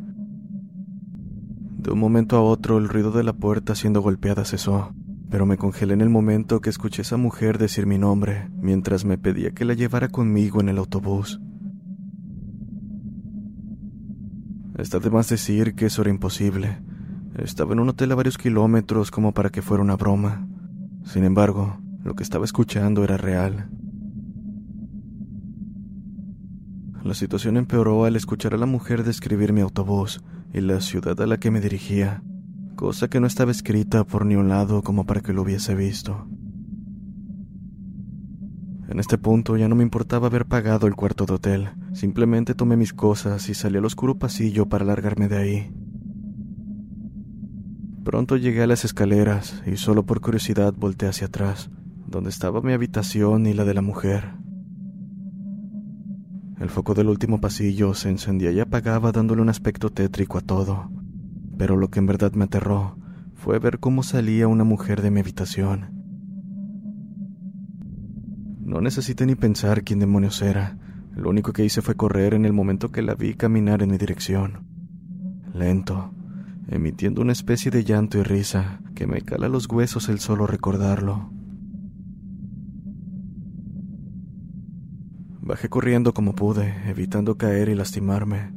De 1.78 1.92
un 1.92 1.98
momento 1.98 2.36
a 2.36 2.42
otro 2.42 2.78
el 2.78 2.90
ruido 2.90 3.12
de 3.12 3.24
la 3.24 3.32
puerta 3.32 3.74
siendo 3.74 4.02
golpeada 4.02 4.44
cesó, 4.44 4.94
pero 5.30 5.46
me 5.46 5.58
congelé 5.58 5.94
en 5.94 6.02
el 6.02 6.10
momento 6.10 6.60
que 6.60 6.70
escuché 6.70 7.00
a 7.00 7.04
esa 7.04 7.16
mujer 7.16 7.58
decir 7.58 7.86
mi 7.86 7.98
nombre 7.98 8.50
mientras 8.60 9.06
me 9.06 9.18
pedía 9.18 9.52
que 9.52 9.64
la 9.64 9.76
llevara 9.76 10.10
conmigo 10.10 10.60
en 10.60 10.68
el 10.68 10.78
autobús. 10.78 11.40
Está 14.78 15.00
de 15.00 15.10
más 15.10 15.30
decir 15.30 15.74
que 15.74 15.86
eso 15.86 16.02
era 16.02 16.12
imposible. 16.12 16.82
Estaba 17.38 17.72
en 17.72 17.80
un 17.80 17.88
hotel 17.88 18.12
a 18.12 18.16
varios 18.16 18.38
kilómetros 18.38 19.10
como 19.10 19.34
para 19.34 19.52
que 19.52 19.62
fuera 19.62 19.82
una 19.82 19.96
broma. 19.96 20.50
Sin 21.06 21.24
embargo, 21.24 21.78
lo 22.04 22.14
que 22.14 22.24
estaba 22.24 22.44
escuchando 22.44 23.06
era 23.06 23.16
real. 23.16 23.70
La 27.04 27.14
situación 27.14 27.58
empeoró 27.58 28.06
al 28.06 28.16
escuchar 28.16 28.54
a 28.54 28.58
la 28.58 28.66
mujer 28.66 29.04
describir 29.04 29.52
mi 29.52 29.60
autobús 29.60 30.24
y 30.54 30.62
la 30.62 30.80
ciudad 30.80 31.20
a 31.20 31.28
la 31.28 31.38
que 31.38 31.52
me 31.52 31.60
dirigía, 31.60 32.24
cosa 32.78 33.10
que 33.10 33.20
no 33.20 33.28
estaba 33.28 33.52
escrita 33.52 34.06
por 34.06 34.26
ni 34.26 34.36
un 34.36 34.48
lado 34.48 34.84
como 34.84 35.06
para 35.06 35.20
que 35.20 35.34
lo 35.34 35.42
hubiese 35.42 35.76
visto. 35.76 36.26
En 38.88 39.02
este 39.02 39.18
punto 39.18 39.58
ya 39.58 39.68
no 39.68 39.76
me 39.76 39.84
importaba 39.84 40.28
haber 40.28 40.46
pagado 40.46 40.88
el 40.88 40.96
cuarto 40.96 41.26
de 41.26 41.34
hotel, 41.34 41.70
simplemente 41.92 42.56
tomé 42.56 42.78
mis 42.78 42.94
cosas 42.94 43.50
y 43.50 43.54
salí 43.54 43.80
al 43.80 43.86
oscuro 43.86 44.18
pasillo 44.18 44.70
para 44.70 44.86
largarme 44.86 45.28
de 45.28 45.38
ahí. 45.38 45.74
Pronto 48.06 48.38
llegué 48.38 48.62
a 48.64 48.68
las 48.68 48.86
escaleras 48.86 49.62
y 49.66 49.76
solo 49.76 50.06
por 50.06 50.22
curiosidad 50.22 50.74
volteé 50.74 51.10
hacia 51.10 51.28
atrás, 51.28 51.70
donde 52.08 52.30
estaba 52.30 52.62
mi 52.62 52.72
habitación 52.72 53.46
y 53.46 53.54
la 53.54 53.66
de 53.66 53.74
la 53.74 53.82
mujer. 53.82 54.43
El 56.60 56.70
foco 56.70 56.94
del 56.94 57.10
último 57.10 57.42
pasillo 57.42 57.94
se 57.94 58.10
encendía 58.10 58.52
y 58.52 58.60
apagaba 58.60 59.12
dándole 59.12 59.42
un 59.42 59.50
aspecto 59.50 59.90
tétrico 59.90 60.38
a 60.38 60.42
todo, 60.42 60.90
pero 61.58 61.76
lo 61.78 61.90
que 61.90 62.00
en 62.00 62.06
verdad 62.06 62.34
me 62.34 62.46
aterró 62.46 62.98
fue 63.34 63.60
ver 63.60 63.80
cómo 63.80 64.04
salía 64.04 64.48
una 64.48 64.64
mujer 64.64 65.02
de 65.02 65.12
mi 65.12 65.20
habitación. 65.20 65.92
No 68.62 68.80
necesité 68.80 69.26
ni 69.26 69.36
pensar 69.36 69.84
quién 69.84 70.00
demonios 70.00 70.42
era, 70.42 70.78
lo 71.16 71.30
único 71.30 71.52
que 71.52 71.66
hice 71.66 71.82
fue 71.82 71.96
correr 71.96 72.34
en 72.34 72.46
el 72.46 72.54
momento 72.54 72.92
que 72.92 73.02
la 73.02 73.16
vi 73.16 73.34
caminar 73.34 73.84
en 73.84 73.92
mi 73.92 73.98
dirección. 73.98 74.66
Lento, 75.54 76.14
emitiendo 76.68 77.22
una 77.22 77.34
especie 77.34 77.70
de 77.72 77.84
llanto 77.84 78.18
y 78.18 78.24
risa 78.24 78.80
que 78.96 79.06
me 79.06 79.22
cala 79.22 79.48
los 79.48 79.68
huesos 79.68 80.08
el 80.08 80.20
solo 80.20 80.48
recordarlo. 80.48 81.33
Bajé 85.46 85.68
corriendo 85.68 86.14
como 86.14 86.36
pude, 86.36 86.74
evitando 86.88 87.36
caer 87.36 87.68
y 87.68 87.76
lastimarme. 87.76 88.54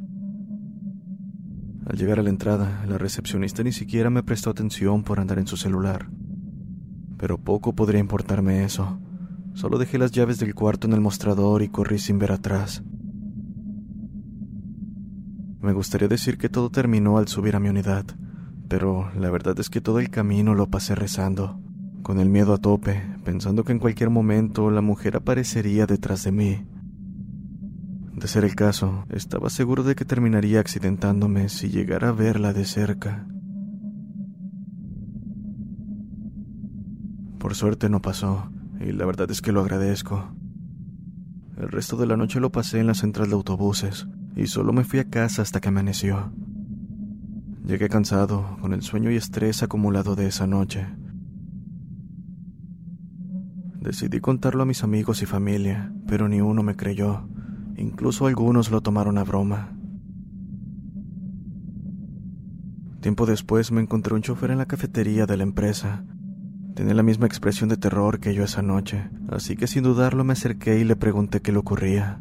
Al 1.84 1.96
llegar 1.96 2.20
a 2.20 2.22
la 2.22 2.30
entrada, 2.30 2.84
la 2.86 2.96
recepcionista 2.96 3.64
ni 3.64 3.72
siquiera 3.72 4.08
me 4.08 4.22
prestó 4.22 4.50
atención 4.50 5.02
por 5.02 5.18
andar 5.18 5.40
en 5.40 5.48
su 5.48 5.56
celular. 5.56 6.08
Pero 7.18 7.38
poco 7.38 7.74
podría 7.74 7.98
importarme 7.98 8.62
eso. 8.62 9.00
Solo 9.54 9.78
dejé 9.78 9.98
las 9.98 10.12
llaves 10.12 10.38
del 10.38 10.54
cuarto 10.54 10.86
en 10.86 10.92
el 10.92 11.00
mostrador 11.00 11.62
y 11.62 11.68
corrí 11.68 11.98
sin 11.98 12.20
ver 12.20 12.30
atrás. 12.30 12.84
Me 15.60 15.72
gustaría 15.72 16.06
decir 16.06 16.38
que 16.38 16.48
todo 16.48 16.70
terminó 16.70 17.18
al 17.18 17.26
subir 17.26 17.56
a 17.56 17.60
mi 17.60 17.68
unidad, 17.68 18.04
pero 18.68 19.10
la 19.18 19.28
verdad 19.30 19.58
es 19.58 19.70
que 19.70 19.80
todo 19.80 19.98
el 19.98 20.08
camino 20.10 20.54
lo 20.54 20.70
pasé 20.70 20.94
rezando, 20.94 21.60
con 22.04 22.20
el 22.20 22.28
miedo 22.28 22.54
a 22.54 22.58
tope, 22.58 23.02
pensando 23.24 23.64
que 23.64 23.72
en 23.72 23.80
cualquier 23.80 24.10
momento 24.10 24.70
la 24.70 24.82
mujer 24.82 25.16
aparecería 25.16 25.86
detrás 25.86 26.22
de 26.22 26.30
mí. 26.30 26.75
De 28.16 28.28
ser 28.28 28.44
el 28.44 28.54
caso, 28.54 29.04
estaba 29.11 29.50
seguro 29.50 29.82
de 29.82 29.94
que 29.94 30.06
terminaría 30.06 30.58
accidentándome 30.58 31.50
si 31.50 31.68
llegara 31.68 32.08
a 32.08 32.12
verla 32.12 32.54
de 32.54 32.64
cerca. 32.64 33.26
Por 37.38 37.54
suerte 37.54 37.90
no 37.90 38.00
pasó, 38.00 38.50
y 38.80 38.92
la 38.92 39.04
verdad 39.04 39.30
es 39.30 39.42
que 39.42 39.52
lo 39.52 39.61
agradezco. 39.61 40.35
El 41.58 41.68
resto 41.68 41.99
de 41.99 42.06
la 42.06 42.16
noche 42.16 42.40
lo 42.40 42.50
pasé 42.50 42.80
en 42.80 42.87
la 42.87 42.94
central 42.94 43.28
de 43.28 43.35
autobuses, 43.35 44.08
y 44.35 44.46
solo 44.46 44.73
me 44.73 44.85
fui 44.85 44.99
a 44.99 45.11
casa 45.11 45.42
hasta 45.42 45.61
que 45.61 45.68
amaneció. 45.68 46.32
Llegué 47.66 47.90
cansado, 47.90 48.56
con 48.62 48.73
el 48.73 48.80
sueño 48.80 49.11
y 49.11 49.16
estrés 49.16 49.62
acumulado 49.62 50.16
de 50.16 50.28
esa 50.28 50.46
noche. 50.46 50.87
Decidí 53.78 54.20
contarlo 54.20 54.62
a 54.62 54.66
mis 54.66 54.82
amigos 54.82 55.20
y 55.20 55.26
familia, 55.26 55.92
pero 56.06 56.28
ni 56.28 56.40
uno 56.40 56.62
me 56.62 56.76
creyó. 56.76 57.28
Incluso 57.76 58.26
algunos 58.26 58.71
lo 58.71 58.80
tomaron 58.80 59.18
a 59.18 59.25
broma. 59.25 59.76
Tiempo 63.00 63.26
después 63.26 63.71
me 63.71 63.80
encontré 63.80 64.14
un 64.14 64.23
chofer 64.23 64.50
en 64.50 64.59
la 64.59 64.66
cafetería 64.66 65.26
de 65.26 65.37
la 65.37 65.42
empresa. 65.42 66.04
Tenía 66.75 66.95
la 66.95 67.02
misma 67.02 67.26
expresión 67.26 67.68
de 67.68 67.76
terror 67.76 68.18
que 68.18 68.35
yo 68.35 68.45
esa 68.45 68.62
noche, 68.62 69.11
así 69.28 69.56
que 69.56 69.66
sin 69.66 69.85
dudarlo 69.85 70.25
me 70.25 70.33
acerqué 70.33 70.78
y 70.78 70.85
le 70.85 70.97
pregunté 70.97 71.40
qué 71.40 71.52
le 71.52 71.59
ocurría. 71.59 72.21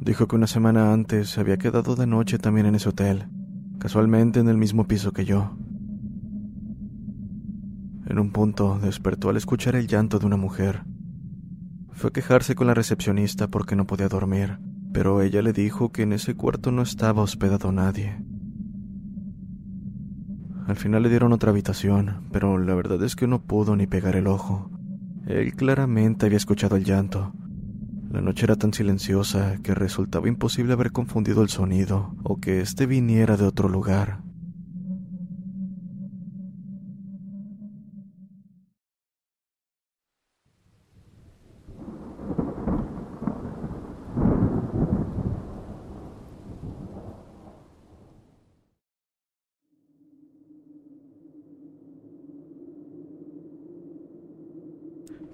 Dijo 0.00 0.26
que 0.26 0.36
una 0.36 0.46
semana 0.46 0.92
antes 0.92 1.30
se 1.30 1.40
había 1.40 1.56
quedado 1.56 1.96
de 1.96 2.06
noche 2.06 2.38
también 2.38 2.66
en 2.66 2.74
ese 2.74 2.88
hotel, 2.88 3.28
casualmente 3.78 4.40
en 4.40 4.48
el 4.48 4.56
mismo 4.56 4.86
piso 4.86 5.12
que 5.12 5.24
yo. 5.24 5.56
En 8.06 8.18
un 8.18 8.30
punto 8.30 8.78
despertó 8.78 9.30
al 9.30 9.36
escuchar 9.36 9.74
el 9.76 9.86
llanto 9.86 10.18
de 10.18 10.26
una 10.26 10.36
mujer. 10.36 10.84
Fue 11.96 12.10
a 12.10 12.12
quejarse 12.12 12.54
con 12.54 12.66
la 12.66 12.74
recepcionista 12.74 13.48
porque 13.48 13.74
no 13.74 13.86
podía 13.86 14.08
dormir, 14.08 14.58
pero 14.92 15.22
ella 15.22 15.40
le 15.40 15.54
dijo 15.54 15.92
que 15.92 16.02
en 16.02 16.12
ese 16.12 16.34
cuarto 16.34 16.70
no 16.70 16.82
estaba 16.82 17.22
hospedado 17.22 17.72
nadie. 17.72 18.18
Al 20.66 20.76
final 20.76 21.02
le 21.02 21.08
dieron 21.08 21.32
otra 21.32 21.52
habitación, 21.52 22.28
pero 22.32 22.58
la 22.58 22.74
verdad 22.74 23.02
es 23.02 23.16
que 23.16 23.26
no 23.26 23.44
pudo 23.44 23.76
ni 23.76 23.86
pegar 23.86 24.14
el 24.14 24.26
ojo. 24.26 24.70
Él 25.26 25.54
claramente 25.54 26.26
había 26.26 26.36
escuchado 26.36 26.76
el 26.76 26.84
llanto. 26.84 27.32
La 28.10 28.20
noche 28.20 28.44
era 28.44 28.56
tan 28.56 28.74
silenciosa 28.74 29.56
que 29.62 29.74
resultaba 29.74 30.28
imposible 30.28 30.74
haber 30.74 30.92
confundido 30.92 31.42
el 31.42 31.48
sonido 31.48 32.14
o 32.24 32.36
que 32.36 32.60
éste 32.60 32.84
viniera 32.84 33.38
de 33.38 33.46
otro 33.46 33.70
lugar. 33.70 34.25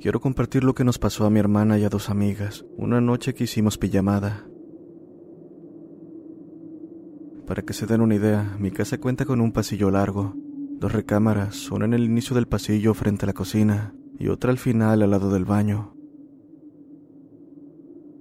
Quiero 0.02 0.20
compartir 0.20 0.64
lo 0.64 0.74
que 0.74 0.82
nos 0.82 0.98
pasó 0.98 1.26
a 1.26 1.30
mi 1.30 1.38
hermana 1.38 1.78
y 1.78 1.84
a 1.84 1.88
dos 1.88 2.10
amigas, 2.10 2.64
una 2.76 3.00
noche 3.00 3.34
que 3.34 3.44
hicimos 3.44 3.78
pijamada. 3.78 4.48
Para 7.46 7.62
que 7.62 7.72
se 7.72 7.86
den 7.86 8.00
una 8.00 8.16
idea, 8.16 8.56
mi 8.58 8.72
casa 8.72 8.98
cuenta 8.98 9.24
con 9.24 9.40
un 9.40 9.52
pasillo 9.52 9.92
largo, 9.92 10.34
dos 10.80 10.90
recámaras, 10.90 11.70
una 11.70 11.84
en 11.84 11.94
el 11.94 12.02
inicio 12.02 12.34
del 12.34 12.48
pasillo 12.48 12.94
frente 12.94 13.26
a 13.26 13.28
la 13.28 13.32
cocina 13.32 13.94
y 14.18 14.26
otra 14.26 14.50
al 14.50 14.58
final 14.58 15.02
al 15.02 15.10
lado 15.12 15.30
del 15.30 15.44
baño. 15.44 15.94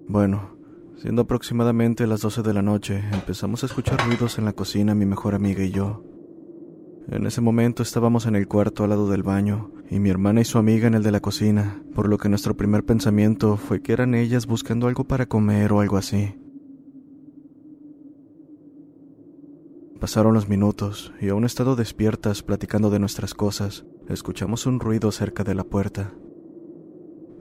Bueno, 0.07 0.55
siendo 0.97 1.23
aproximadamente 1.23 2.05
las 2.05 2.21
12 2.21 2.43
de 2.43 2.53
la 2.53 2.61
noche, 2.61 3.01
empezamos 3.11 3.63
a 3.63 3.65
escuchar 3.65 4.05
ruidos 4.05 4.38
en 4.38 4.45
la 4.45 4.53
cocina 4.53 4.93
mi 4.93 5.07
mejor 5.07 5.33
amiga 5.33 5.63
y 5.63 5.71
yo. 5.71 6.03
En 7.08 7.25
ese 7.25 7.41
momento 7.41 7.84
estábamos 7.84 8.25
en 8.25 8.36
el 8.36 8.48
cuarto 8.48 8.84
al 8.84 8.91
lado 8.91 9.10
del 9.10 9.24
baño 9.24 9.72
y 9.89 10.00
mi 10.00 10.10
hermana 10.10 10.41
y 10.41 10.46
su 10.46 10.58
amiga 10.58 10.88
en 10.88 10.93
el 10.93 11.03
de 11.03 11.12
la 11.12 11.20
cocina, 11.20 11.81
por 11.93 12.08
lo 12.08 12.17
que 12.17 12.29
nuestro 12.29 12.55
primer 12.55 12.86
pensamiento 12.86 13.58
fue 13.58 13.81
que 13.81 13.93
eran 13.93 14.13
ellas 14.13 14.46
buscando 14.46 14.88
algo 14.88 15.03
para 15.05 15.25
comer 15.25 15.74
o 15.74 15.81
algo 15.81 15.98
así. 15.98 16.36
Pasaron 20.00 20.34
los 20.34 20.48
minutos 20.48 21.13
y 21.22 21.29
aún 21.29 21.43
estado 21.43 21.75
despiertas 21.75 22.43
platicando 22.43 22.89
de 22.89 23.00
nuestras 23.00 23.34
cosas, 23.34 23.86
escuchamos 24.08 24.65
un 24.65 24.79
ruido 24.79 25.12
cerca 25.12 25.43
de 25.43 25.55
la 25.55 25.63
puerta. 25.63 26.13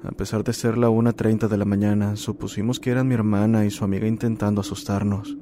A 0.02 0.12
pesar 0.12 0.45
de 0.45 0.52
ser 0.52 0.79
la 0.79 0.88
1.30 0.88 1.49
de 1.49 1.57
la 1.57 1.64
mañana, 1.64 2.17
supusimos 2.17 2.81
que 2.81 2.90
eran 2.90 3.09
mi 3.09 3.14
hermana 3.14 3.67
y 3.67 3.71
su 3.71 3.85
amiga 3.85 4.07
intentando 4.07 4.62
asustarnos 4.62 5.37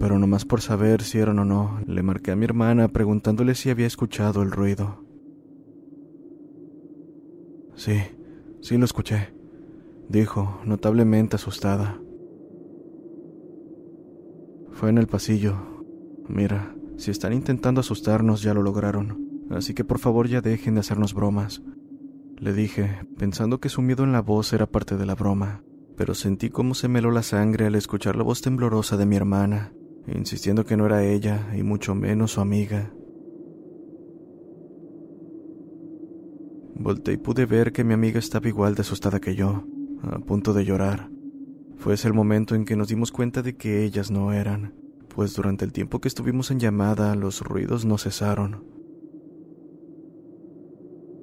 pero 0.00 0.18
nomás 0.18 0.46
por 0.46 0.62
saber 0.62 1.02
si 1.02 1.18
eran 1.18 1.40
o 1.40 1.44
no, 1.44 1.78
le 1.86 2.02
marqué 2.02 2.30
a 2.30 2.36
mi 2.36 2.46
hermana 2.46 2.88
preguntándole 2.88 3.54
si 3.54 3.68
había 3.68 3.86
escuchado 3.86 4.42
el 4.42 4.50
ruido. 4.50 5.04
Sí, 7.74 7.98
sí 8.62 8.78
lo 8.78 8.86
escuché, 8.86 9.34
dijo, 10.08 10.58
notablemente 10.64 11.36
asustada. 11.36 12.00
Fue 14.72 14.88
en 14.88 14.96
el 14.96 15.06
pasillo. 15.06 15.84
Mira, 16.28 16.74
si 16.96 17.10
están 17.10 17.34
intentando 17.34 17.82
asustarnos 17.82 18.40
ya 18.40 18.54
lo 18.54 18.62
lograron, 18.62 19.44
así 19.50 19.74
que 19.74 19.84
por 19.84 19.98
favor 19.98 20.28
ya 20.28 20.40
dejen 20.40 20.74
de 20.74 20.80
hacernos 20.80 21.12
bromas. 21.12 21.60
Le 22.38 22.54
dije, 22.54 23.04
pensando 23.18 23.60
que 23.60 23.68
su 23.68 23.82
miedo 23.82 24.04
en 24.04 24.12
la 24.12 24.22
voz 24.22 24.54
era 24.54 24.64
parte 24.64 24.96
de 24.96 25.04
la 25.04 25.14
broma, 25.14 25.62
pero 25.98 26.14
sentí 26.14 26.48
cómo 26.48 26.74
se 26.74 26.88
meló 26.88 27.10
la 27.10 27.22
sangre 27.22 27.66
al 27.66 27.74
escuchar 27.74 28.16
la 28.16 28.22
voz 28.22 28.40
temblorosa 28.40 28.96
de 28.96 29.04
mi 29.04 29.16
hermana 29.16 29.74
insistiendo 30.06 30.64
que 30.64 30.76
no 30.76 30.86
era 30.86 31.04
ella 31.04 31.52
y 31.56 31.62
mucho 31.62 31.94
menos 31.94 32.32
su 32.32 32.40
amiga. 32.40 32.92
Volté 36.74 37.12
y 37.12 37.16
pude 37.18 37.44
ver 37.44 37.72
que 37.72 37.84
mi 37.84 37.92
amiga 37.92 38.18
estaba 38.18 38.48
igual 38.48 38.74
de 38.74 38.80
asustada 38.80 39.20
que 39.20 39.34
yo, 39.34 39.64
a 40.02 40.18
punto 40.18 40.54
de 40.54 40.64
llorar. 40.64 41.10
Fue 41.76 41.94
ese 41.94 42.08
el 42.08 42.14
momento 42.14 42.54
en 42.54 42.64
que 42.64 42.76
nos 42.76 42.88
dimos 42.88 43.12
cuenta 43.12 43.42
de 43.42 43.56
que 43.56 43.84
ellas 43.84 44.10
no 44.10 44.32
eran, 44.32 44.74
pues 45.14 45.34
durante 45.34 45.64
el 45.64 45.72
tiempo 45.72 46.00
que 46.00 46.08
estuvimos 46.08 46.50
en 46.50 46.58
llamada 46.58 47.14
los 47.16 47.42
ruidos 47.42 47.84
no 47.84 47.98
cesaron. 47.98 48.64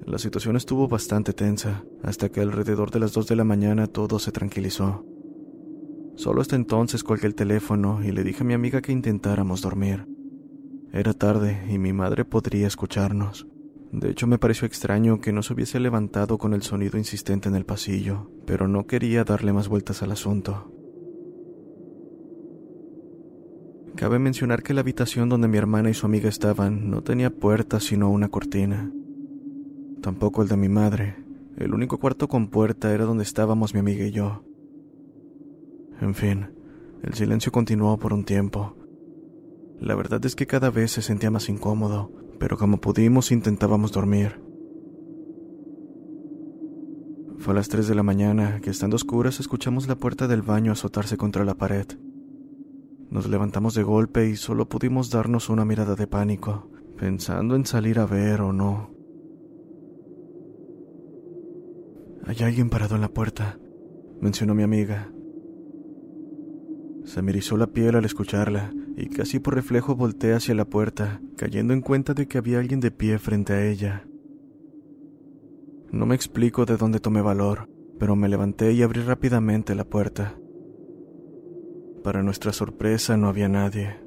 La 0.06 0.18
situación 0.20 0.56
estuvo 0.56 0.88
bastante 0.88 1.34
tensa, 1.34 1.84
hasta 2.02 2.30
que 2.30 2.40
alrededor 2.40 2.92
de 2.92 3.00
las 3.00 3.13
dos 3.13 3.28
de 3.28 3.36
la 3.36 3.44
mañana 3.44 3.88
todo 3.88 4.20
se 4.20 4.32
tranquilizó. 4.32 5.04
Solo 6.17 6.41
hasta 6.41 6.56
entonces 6.56 7.03
colgué 7.03 7.27
el 7.27 7.36
teléfono 7.36 8.03
y 8.03 8.12
le 8.12 8.23
dije 8.23 8.41
a 8.41 8.45
mi 8.45 8.56
amiga 8.56 8.82
que 8.82 8.91
intentáramos 8.91 9.62
dormir. 9.62 10.08
Era 10.91 11.13
tarde 11.13 11.63
y 11.69 11.77
mi 11.77 11.93
madre 11.93 12.25
podría 12.25 12.65
escucharnos. 12.65 13.45
De 13.91 14.10
hecho, 14.10 14.25
me 14.25 14.39
pareció 14.39 14.65
extraño 14.65 15.21
que 15.21 15.32
no 15.32 15.43
se 15.43 15.53
hubiese 15.53 15.80
levantado 15.80 16.39
con 16.39 16.56
el 16.56 16.63
sonido 16.63 16.97
insistente 16.97 17.49
en 17.49 17.56
el 17.56 17.65
pasillo, 17.65 18.32
pero 18.47 18.67
no 18.67 18.88
quería 18.88 19.23
darle 19.25 19.53
más 19.53 19.67
vueltas 19.67 20.01
al 20.01 20.12
asunto. 20.12 20.73
Cabe 23.95 24.17
mencionar 24.17 24.63
que 24.63 24.73
la 24.73 24.82
habitación 24.82 25.30
donde 25.30 25.47
mi 25.47 25.60
hermana 25.60 25.91
y 25.91 25.93
su 25.93 26.08
amiga 26.08 26.30
estaban 26.30 26.89
no 26.89 27.03
tenía 27.03 27.30
puerta 27.30 27.80
sino 27.80 28.10
una 28.10 28.30
cortina. 28.30 28.91
Tampoco 30.01 30.41
el 30.41 30.47
de 30.47 30.58
mi 30.58 30.67
madre. 30.67 31.15
El 31.58 31.75
único 31.75 31.99
cuarto 31.99 32.27
con 32.27 32.47
puerta 32.47 32.91
era 32.91 33.06
donde 33.06 33.23
estábamos 33.23 33.75
mi 33.75 33.82
amiga 33.82 34.03
y 34.03 34.12
yo. 34.12 34.43
En 36.02 36.14
fin, 36.14 36.48
el 37.04 37.14
silencio 37.14 37.52
continuó 37.52 37.98
por 37.98 38.14
un 38.14 38.24
tiempo. 38.24 38.76
La 39.80 39.96
verdad 39.96 40.24
es 40.26 40.36
que 40.36 40.48
cada 40.48 40.70
vez 40.70 40.92
se 40.92 41.02
sentía 41.02 41.32
más 41.32 41.50
incómodo, 41.50 42.12
pero 42.40 42.58
como 42.58 42.80
pudimos 42.80 43.32
intentábamos 43.32 43.92
dormir. 43.92 44.42
Fue 47.38 47.54
a 47.54 47.56
las 47.56 47.70
3 47.70 47.88
de 47.88 47.96
la 47.96 48.04
mañana 48.04 48.60
que 48.62 48.72
estando 48.72 48.96
oscuras 48.96 49.40
escuchamos 49.40 49.88
la 49.88 49.96
puerta 49.96 50.28
del 50.28 50.42
baño 50.42 50.72
azotarse 50.72 51.18
contra 51.18 51.46
la 51.46 51.56
pared. 51.56 51.86
Nos 53.10 53.30
levantamos 53.30 53.74
de 53.74 53.84
golpe 53.84 54.28
y 54.28 54.36
solo 54.36 54.68
pudimos 54.68 55.10
darnos 55.12 55.50
una 55.50 55.64
mirada 55.64 55.96
de 55.96 56.08
pánico, 56.08 56.70
pensando 56.98 57.56
en 57.56 57.66
salir 57.66 58.00
a 58.00 58.06
ver 58.06 58.42
o 58.42 58.52
no. 58.52 58.92
Hay 62.26 62.44
alguien 62.44 62.70
parado 62.70 62.96
en 62.96 63.02
la 63.02 63.14
puerta, 63.14 63.58
mencionó 64.20 64.54
mi 64.54 64.64
amiga. 64.64 65.14
Se 67.08 67.22
me 67.22 67.32
erizó 67.32 67.56
la 67.56 67.67
piel 67.67 67.96
al 67.96 68.04
escucharla 68.04 68.74
y 68.98 69.08
casi 69.08 69.39
por 69.39 69.56
reflejo 69.56 69.96
volteé 69.96 70.34
hacia 70.34 70.54
la 70.54 70.65
puerta, 70.65 71.22
cayendo 71.38 71.74
en 71.74 71.80
cuenta 71.80 72.13
de 72.13 72.28
que 72.28 72.38
había 72.38 72.60
alguien 72.60 72.82
de 72.82 72.91
pie 72.91 73.17
frente 73.17 73.54
a 73.54 73.65
ella. 73.65 74.06
No 75.89 76.06
me 76.06 76.15
explico 76.15 76.65
de 76.65 76.76
dónde 76.76 77.00
tomé 77.00 77.22
valor, 77.22 77.70
pero 77.98 78.17
me 78.17 78.28
levanté 78.28 78.74
y 78.74 78.84
abrí 78.84 79.00
rápidamente 79.00 79.74
la 79.74 79.86
puerta. 79.86 80.38
Para 82.04 82.24
nuestra 82.24 82.52
sorpresa 82.52 83.15
no 83.15 83.30
había 83.30 83.48
nadie, 83.48 84.02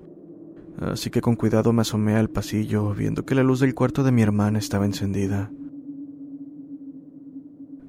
así 0.79 1.09
que 1.09 1.23
con 1.23 1.37
cuidado 1.37 1.73
me 1.73 1.81
asomé 1.81 2.17
al 2.17 2.29
pasillo, 2.29 2.93
viendo 2.93 3.25
que 3.25 3.35
la 3.35 3.43
luz 3.43 3.61
del 3.61 3.75
cuarto 3.75 4.05
de 4.05 4.13
mi 4.13 4.21
hermana 4.21 4.59
estaba 4.59 4.85
encendida. 4.85 5.51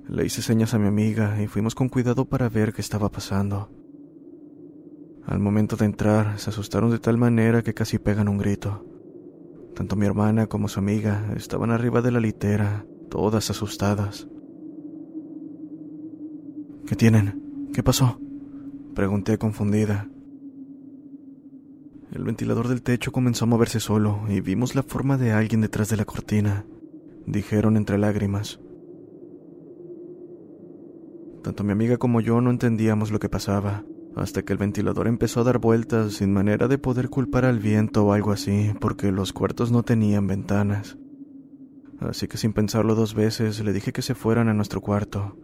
Le 0.08 0.26
hice 0.26 0.41
señas 0.41 0.74
a 0.74 0.80
mi 0.80 0.88
amiga 0.88 1.43
y 1.43 1.47
fuimos 1.47 1.76
con 1.76 1.89
cuidado 1.89 2.24
para 2.24 2.47
ver 2.47 2.71
qué 2.71 2.80
estaba 2.80 3.12
pasando. 3.12 3.81
Al 5.25 5.39
momento 5.39 5.75
de 5.75 5.86
entrar, 5.86 6.39
se 6.39 6.49
asustaron 6.49 6.91
de 6.91 6.99
tal 6.99 7.17
manera 7.17 7.62
que 7.62 7.73
casi 7.73 7.99
pegan 7.99 8.27
un 8.27 8.38
grito. 8.38 8.86
Tanto 9.75 9.95
mi 9.95 10.05
hermana 10.05 10.47
como 10.47 10.67
su 10.67 10.79
amiga 10.79 11.31
estaban 11.36 11.71
arriba 11.71 12.01
de 12.01 12.12
la 12.12 12.19
litera, 12.19 12.86
todas 13.10 13.49
asustadas. 13.49 14.27
¿Qué 16.88 16.95
tienen? 16.95 17.69
¿Qué 17.73 17.84
pasó? 17.84 18.19
Pregunté 18.95 19.38
confundida. 19.38 20.10
El 22.12 22.25
ventilador 22.25 22.67
del 22.67 22.81
techo 22.81 23.13
comenzó 23.13 23.45
a 23.45 23.47
moverse 23.47 23.79
solo 23.79 24.23
y 24.27 24.41
vimos 24.41 24.75
la 24.75 24.84
forma 24.84 25.17
de 25.17 25.31
alguien 25.31 25.62
detrás 25.62 25.89
de 25.89 25.95
la 25.95 26.03
cortina, 26.03 26.65
dijeron 27.25 27.77
entre 27.77 27.97
lágrimas. 27.97 28.60
Tanto 31.43 31.63
mi 31.63 31.71
amiga 31.71 31.97
como 31.97 32.19
yo 32.19 32.41
no 32.41 32.51
entendíamos 32.51 33.12
lo 33.12 33.19
que 33.19 33.29
pasaba, 33.29 33.86
hasta 34.15 34.43
que 34.43 34.54
el 34.54 34.60
ventilador 34.60 35.08
empezó 35.08 35.41
a 35.41 35.43
dar 35.43 35.60
vueltas 35.60 36.13
sin 36.13 36.34
manera 36.34 36.67
de 36.67 36.78
poder 36.78 37.10
culpar 37.10 37.45
al 37.45 37.60
viento 37.60 38.06
o 38.06 38.13
algo 38.13 38.32
así, 38.32 38.74
porque 38.80 39.12
los 39.12 39.34
cuartos 39.34 39.71
no 39.71 39.84
tenían 39.84 40.28
ventanas. 40.28 40.97
Así 42.00 42.28
que 42.28 42.38
sin 42.38 42.54
pensarlo 42.54 42.95
dos 42.95 43.13
veces 43.13 43.63
le 43.63 43.74
dije 43.74 43.93
que 43.93 44.02
se 44.02 44.15
fueran 44.15 44.50
a 44.50 44.54
nuestro 44.54 44.82
cuarto. 44.82 45.38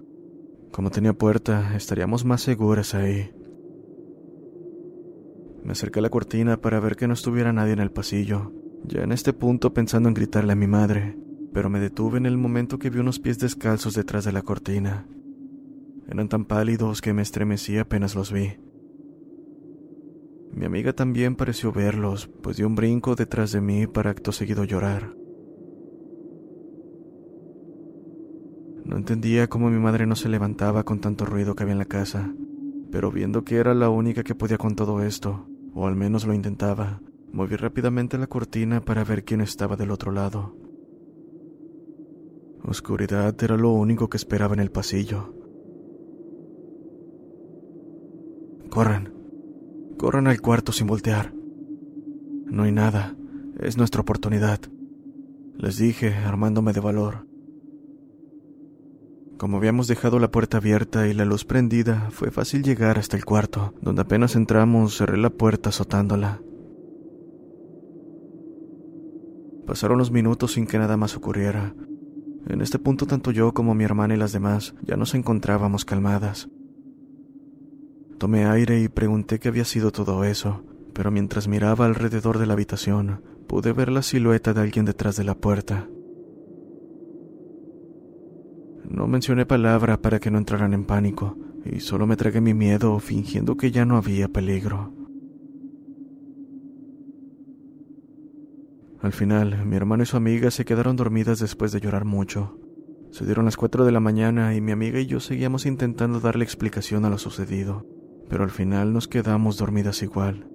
Como 0.71 0.89
tenía 0.89 1.13
puerta, 1.13 1.75
estaríamos 1.75 2.25
más 2.25 2.41
seguras 2.41 2.93
ahí. 2.93 3.31
Me 5.63 5.71
acerqué 5.71 5.99
a 5.99 6.01
la 6.01 6.09
cortina 6.09 6.61
para 6.61 6.79
ver 6.79 6.95
que 6.95 7.07
no 7.07 7.13
estuviera 7.13 7.53
nadie 7.53 7.73
en 7.73 7.79
el 7.79 7.91
pasillo, 7.91 8.53
ya 8.83 9.03
en 9.03 9.11
este 9.11 9.33
punto 9.33 9.73
pensando 9.73 10.09
en 10.09 10.15
gritarle 10.15 10.53
a 10.53 10.55
mi 10.55 10.67
madre, 10.67 11.17
pero 11.53 11.69
me 11.69 11.79
detuve 11.79 12.17
en 12.17 12.25
el 12.25 12.37
momento 12.37 12.79
que 12.79 12.89
vi 12.89 12.99
unos 12.99 13.19
pies 13.19 13.37
descalzos 13.37 13.93
detrás 13.93 14.25
de 14.25 14.31
la 14.31 14.41
cortina. 14.41 15.07
Eran 16.07 16.29
tan 16.29 16.45
pálidos 16.45 17.01
que 17.01 17.13
me 17.13 17.21
estremecí 17.21 17.77
apenas 17.77 18.15
los 18.15 18.31
vi. 18.31 18.57
Mi 20.51 20.65
amiga 20.65 20.93
también 20.93 21.35
pareció 21.35 21.71
verlos, 21.71 22.29
pues 22.41 22.57
dio 22.57 22.65
un 22.65 22.75
brinco 22.75 23.15
detrás 23.15 23.51
de 23.51 23.61
mí 23.61 23.85
para 23.85 24.11
acto 24.11 24.31
seguido 24.31 24.63
llorar. 24.63 25.13
No 28.85 28.95
entendía 28.95 29.47
cómo 29.47 29.69
mi 29.69 29.77
madre 29.77 30.07
no 30.07 30.15
se 30.15 30.29
levantaba 30.29 30.83
con 30.83 30.99
tanto 30.99 31.25
ruido 31.25 31.55
que 31.55 31.63
había 31.63 31.73
en 31.73 31.79
la 31.79 31.85
casa, 31.85 32.33
pero 32.89 33.11
viendo 33.11 33.43
que 33.43 33.57
era 33.57 33.73
la 33.73 33.89
única 33.89 34.23
que 34.23 34.33
podía 34.33 34.57
con 34.57 34.75
todo 34.75 35.03
esto, 35.03 35.47
o 35.73 35.87
al 35.87 35.95
menos 35.95 36.25
lo 36.25 36.33
intentaba, 36.33 37.01
moví 37.33 37.55
rápidamente 37.57 38.17
la 38.17 38.27
cortina 38.27 38.79
para 38.79 39.03
ver 39.03 39.25
quién 39.25 39.41
estaba 39.41 39.75
del 39.75 39.91
otro 39.91 40.11
lado. 40.11 40.55
Oscuridad 42.63 43.35
era 43.43 43.57
lo 43.57 43.71
único 43.71 44.09
que 44.09 44.17
esperaba 44.17 44.53
en 44.53 44.61
el 44.61 44.71
pasillo. 44.71 45.36
Corran. 48.69 49.13
Corran 49.97 50.27
al 50.27 50.41
cuarto 50.41 50.71
sin 50.71 50.87
voltear. 50.87 51.33
No 52.45 52.63
hay 52.63 52.71
nada. 52.71 53.15
Es 53.59 53.77
nuestra 53.77 54.01
oportunidad. 54.01 54.59
Les 55.57 55.77
dije, 55.77 56.13
armándome 56.13 56.73
de 56.73 56.79
valor. 56.79 57.27
Como 59.37 59.57
habíamos 59.57 59.87
dejado 59.87 60.19
la 60.19 60.31
puerta 60.31 60.57
abierta 60.57 61.07
y 61.07 61.13
la 61.13 61.25
luz 61.25 61.45
prendida, 61.45 62.09
fue 62.11 62.31
fácil 62.31 62.63
llegar 62.63 62.97
hasta 62.97 63.17
el 63.17 63.25
cuarto, 63.25 63.73
donde 63.81 64.01
apenas 64.01 64.35
entramos 64.35 64.97
cerré 64.97 65.17
la 65.17 65.29
puerta 65.29 65.69
azotándola. 65.69 66.41
Pasaron 69.67 69.97
los 69.97 70.11
minutos 70.11 70.53
sin 70.53 70.65
que 70.65 70.79
nada 70.79 70.97
más 70.97 71.15
ocurriera. 71.15 71.75
En 72.47 72.61
este 72.61 72.79
punto 72.79 73.05
tanto 73.05 73.31
yo 73.31 73.53
como 73.53 73.75
mi 73.75 73.83
hermana 73.83 74.15
y 74.15 74.17
las 74.17 74.31
demás 74.31 74.73
ya 74.81 74.95
nos 74.95 75.13
encontrábamos 75.13 75.85
calmadas. 75.85 76.49
Tomé 78.17 78.45
aire 78.45 78.81
y 78.81 78.87
pregunté 78.87 79.37
qué 79.39 79.49
había 79.49 79.63
sido 79.63 79.91
todo 79.91 80.23
eso, 80.23 80.63
pero 80.93 81.11
mientras 81.11 81.47
miraba 81.47 81.85
alrededor 81.85 82.39
de 82.39 82.47
la 82.47 82.53
habitación, 82.53 83.21
pude 83.47 83.73
ver 83.73 83.91
la 83.91 84.01
silueta 84.01 84.55
de 84.55 84.61
alguien 84.61 84.85
detrás 84.85 85.17
de 85.17 85.23
la 85.23 85.35
puerta. 85.35 85.87
No 88.89 89.05
mencioné 89.07 89.45
palabra 89.45 90.01
para 90.01 90.19
que 90.19 90.31
no 90.31 90.39
entraran 90.39 90.73
en 90.73 90.85
pánico, 90.85 91.37
y 91.63 91.79
solo 91.79 92.07
me 92.07 92.17
tragué 92.17 92.41
mi 92.41 92.55
miedo 92.55 92.97
fingiendo 92.97 93.55
que 93.55 93.69
ya 93.69 93.85
no 93.85 93.97
había 93.97 94.27
peligro. 94.29 94.93
Al 98.99 99.13
final, 99.13 99.63
mi 99.67 99.75
hermano 99.75 100.01
y 100.01 100.07
su 100.07 100.17
amiga 100.17 100.49
se 100.49 100.65
quedaron 100.65 100.95
dormidas 100.95 101.37
después 101.37 101.71
de 101.71 101.81
llorar 101.81 102.03
mucho. 102.03 102.57
Se 103.11 103.25
dieron 103.25 103.45
las 103.45 103.57
cuatro 103.57 103.85
de 103.85 103.91
la 103.91 103.99
mañana 103.99 104.55
y 104.55 104.61
mi 104.61 104.71
amiga 104.71 104.99
y 104.99 105.05
yo 105.05 105.19
seguíamos 105.19 105.67
intentando 105.67 106.19
darle 106.19 106.43
explicación 106.43 107.05
a 107.05 107.09
lo 107.11 107.19
sucedido 107.19 107.85
pero 108.29 108.43
al 108.43 108.51
final 108.51 108.93
nos 108.93 109.07
quedamos 109.07 109.57
dormidas 109.57 110.01
igual. 110.03 110.47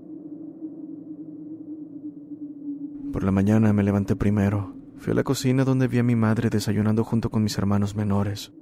Por 3.12 3.24
la 3.24 3.30
mañana 3.30 3.72
me 3.72 3.82
levanté 3.82 4.16
primero. 4.16 4.74
Fui 4.96 5.12
a 5.12 5.14
la 5.14 5.24
cocina 5.24 5.64
donde 5.64 5.88
vi 5.88 5.98
a 5.98 6.02
mi 6.02 6.16
madre 6.16 6.48
desayunando 6.48 7.04
junto 7.04 7.30
con 7.30 7.42
mis 7.42 7.58
hermanos 7.58 7.94
menores. 7.94 8.52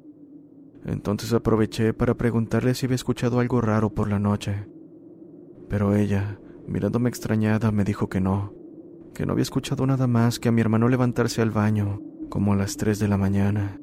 Entonces 0.84 1.32
aproveché 1.32 1.92
para 1.92 2.14
preguntarle 2.14 2.74
si 2.74 2.86
había 2.86 2.96
escuchado 2.96 3.40
algo 3.40 3.60
raro 3.60 3.90
por 3.90 4.08
la 4.08 4.18
noche. 4.18 4.66
Pero 5.68 5.94
ella, 5.94 6.40
mirándome 6.66 7.08
extrañada, 7.08 7.70
me 7.70 7.84
dijo 7.84 8.08
que 8.08 8.20
no, 8.20 8.54
que 9.14 9.26
no 9.26 9.32
había 9.32 9.42
escuchado 9.42 9.86
nada 9.86 10.06
más 10.06 10.40
que 10.40 10.48
a 10.48 10.52
mi 10.52 10.60
hermano 10.60 10.88
levantarse 10.88 11.42
al 11.42 11.50
baño, 11.50 12.00
como 12.28 12.54
a 12.54 12.56
las 12.56 12.76
tres 12.76 12.98
de 12.98 13.08
la 13.08 13.18
mañana. 13.18 13.78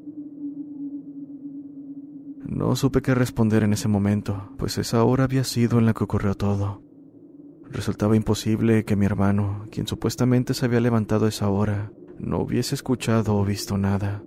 No 2.48 2.74
supe 2.76 3.02
qué 3.02 3.14
responder 3.14 3.62
en 3.62 3.74
ese 3.74 3.88
momento, 3.88 4.48
pues 4.56 4.78
esa 4.78 5.04
hora 5.04 5.24
había 5.24 5.44
sido 5.44 5.78
en 5.78 5.84
la 5.84 5.92
que 5.92 6.04
ocurrió 6.04 6.34
todo. 6.34 6.82
Resultaba 7.70 8.16
imposible 8.16 8.86
que 8.86 8.96
mi 8.96 9.04
hermano, 9.04 9.66
quien 9.70 9.86
supuestamente 9.86 10.54
se 10.54 10.64
había 10.64 10.80
levantado 10.80 11.26
a 11.26 11.28
esa 11.28 11.50
hora, 11.50 11.92
no 12.18 12.38
hubiese 12.38 12.74
escuchado 12.74 13.36
o 13.36 13.44
visto 13.44 13.76
nada. 13.76 14.24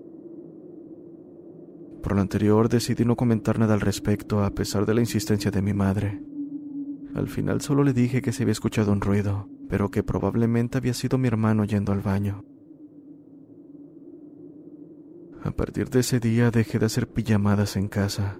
Por 2.04 2.14
lo 2.14 2.22
anterior 2.22 2.70
decidí 2.70 3.06
no 3.06 3.16
comentar 3.16 3.58
nada 3.58 3.74
al 3.74 3.82
respecto 3.82 4.44
a 4.44 4.52
pesar 4.52 4.86
de 4.86 4.94
la 4.94 5.02
insistencia 5.02 5.50
de 5.50 5.64
mi 5.64 5.74
madre. 5.74 6.22
Al 7.16 7.28
final 7.28 7.62
solo 7.62 7.84
le 7.84 7.94
dije 7.94 8.22
que 8.22 8.34
se 8.34 8.44
había 8.44 8.54
escuchado 8.54 8.92
un 8.92 9.02
ruido, 9.02 9.50
pero 9.68 9.90
que 9.90 10.04
probablemente 10.04 10.78
había 10.78 10.94
sido 10.94 11.18
mi 11.18 11.28
hermano 11.28 11.64
yendo 11.66 11.92
al 11.92 12.02
baño. 12.02 12.46
A 15.44 15.52
partir 15.52 15.90
de 15.90 16.02
ese 16.02 16.20
día 16.20 16.52
dejé 16.52 16.78
de 16.78 16.86
hacer 16.86 17.08
pijamadas 17.08 17.76
en 17.76 17.88
casa. 17.88 18.40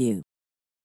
you. 0.00 0.29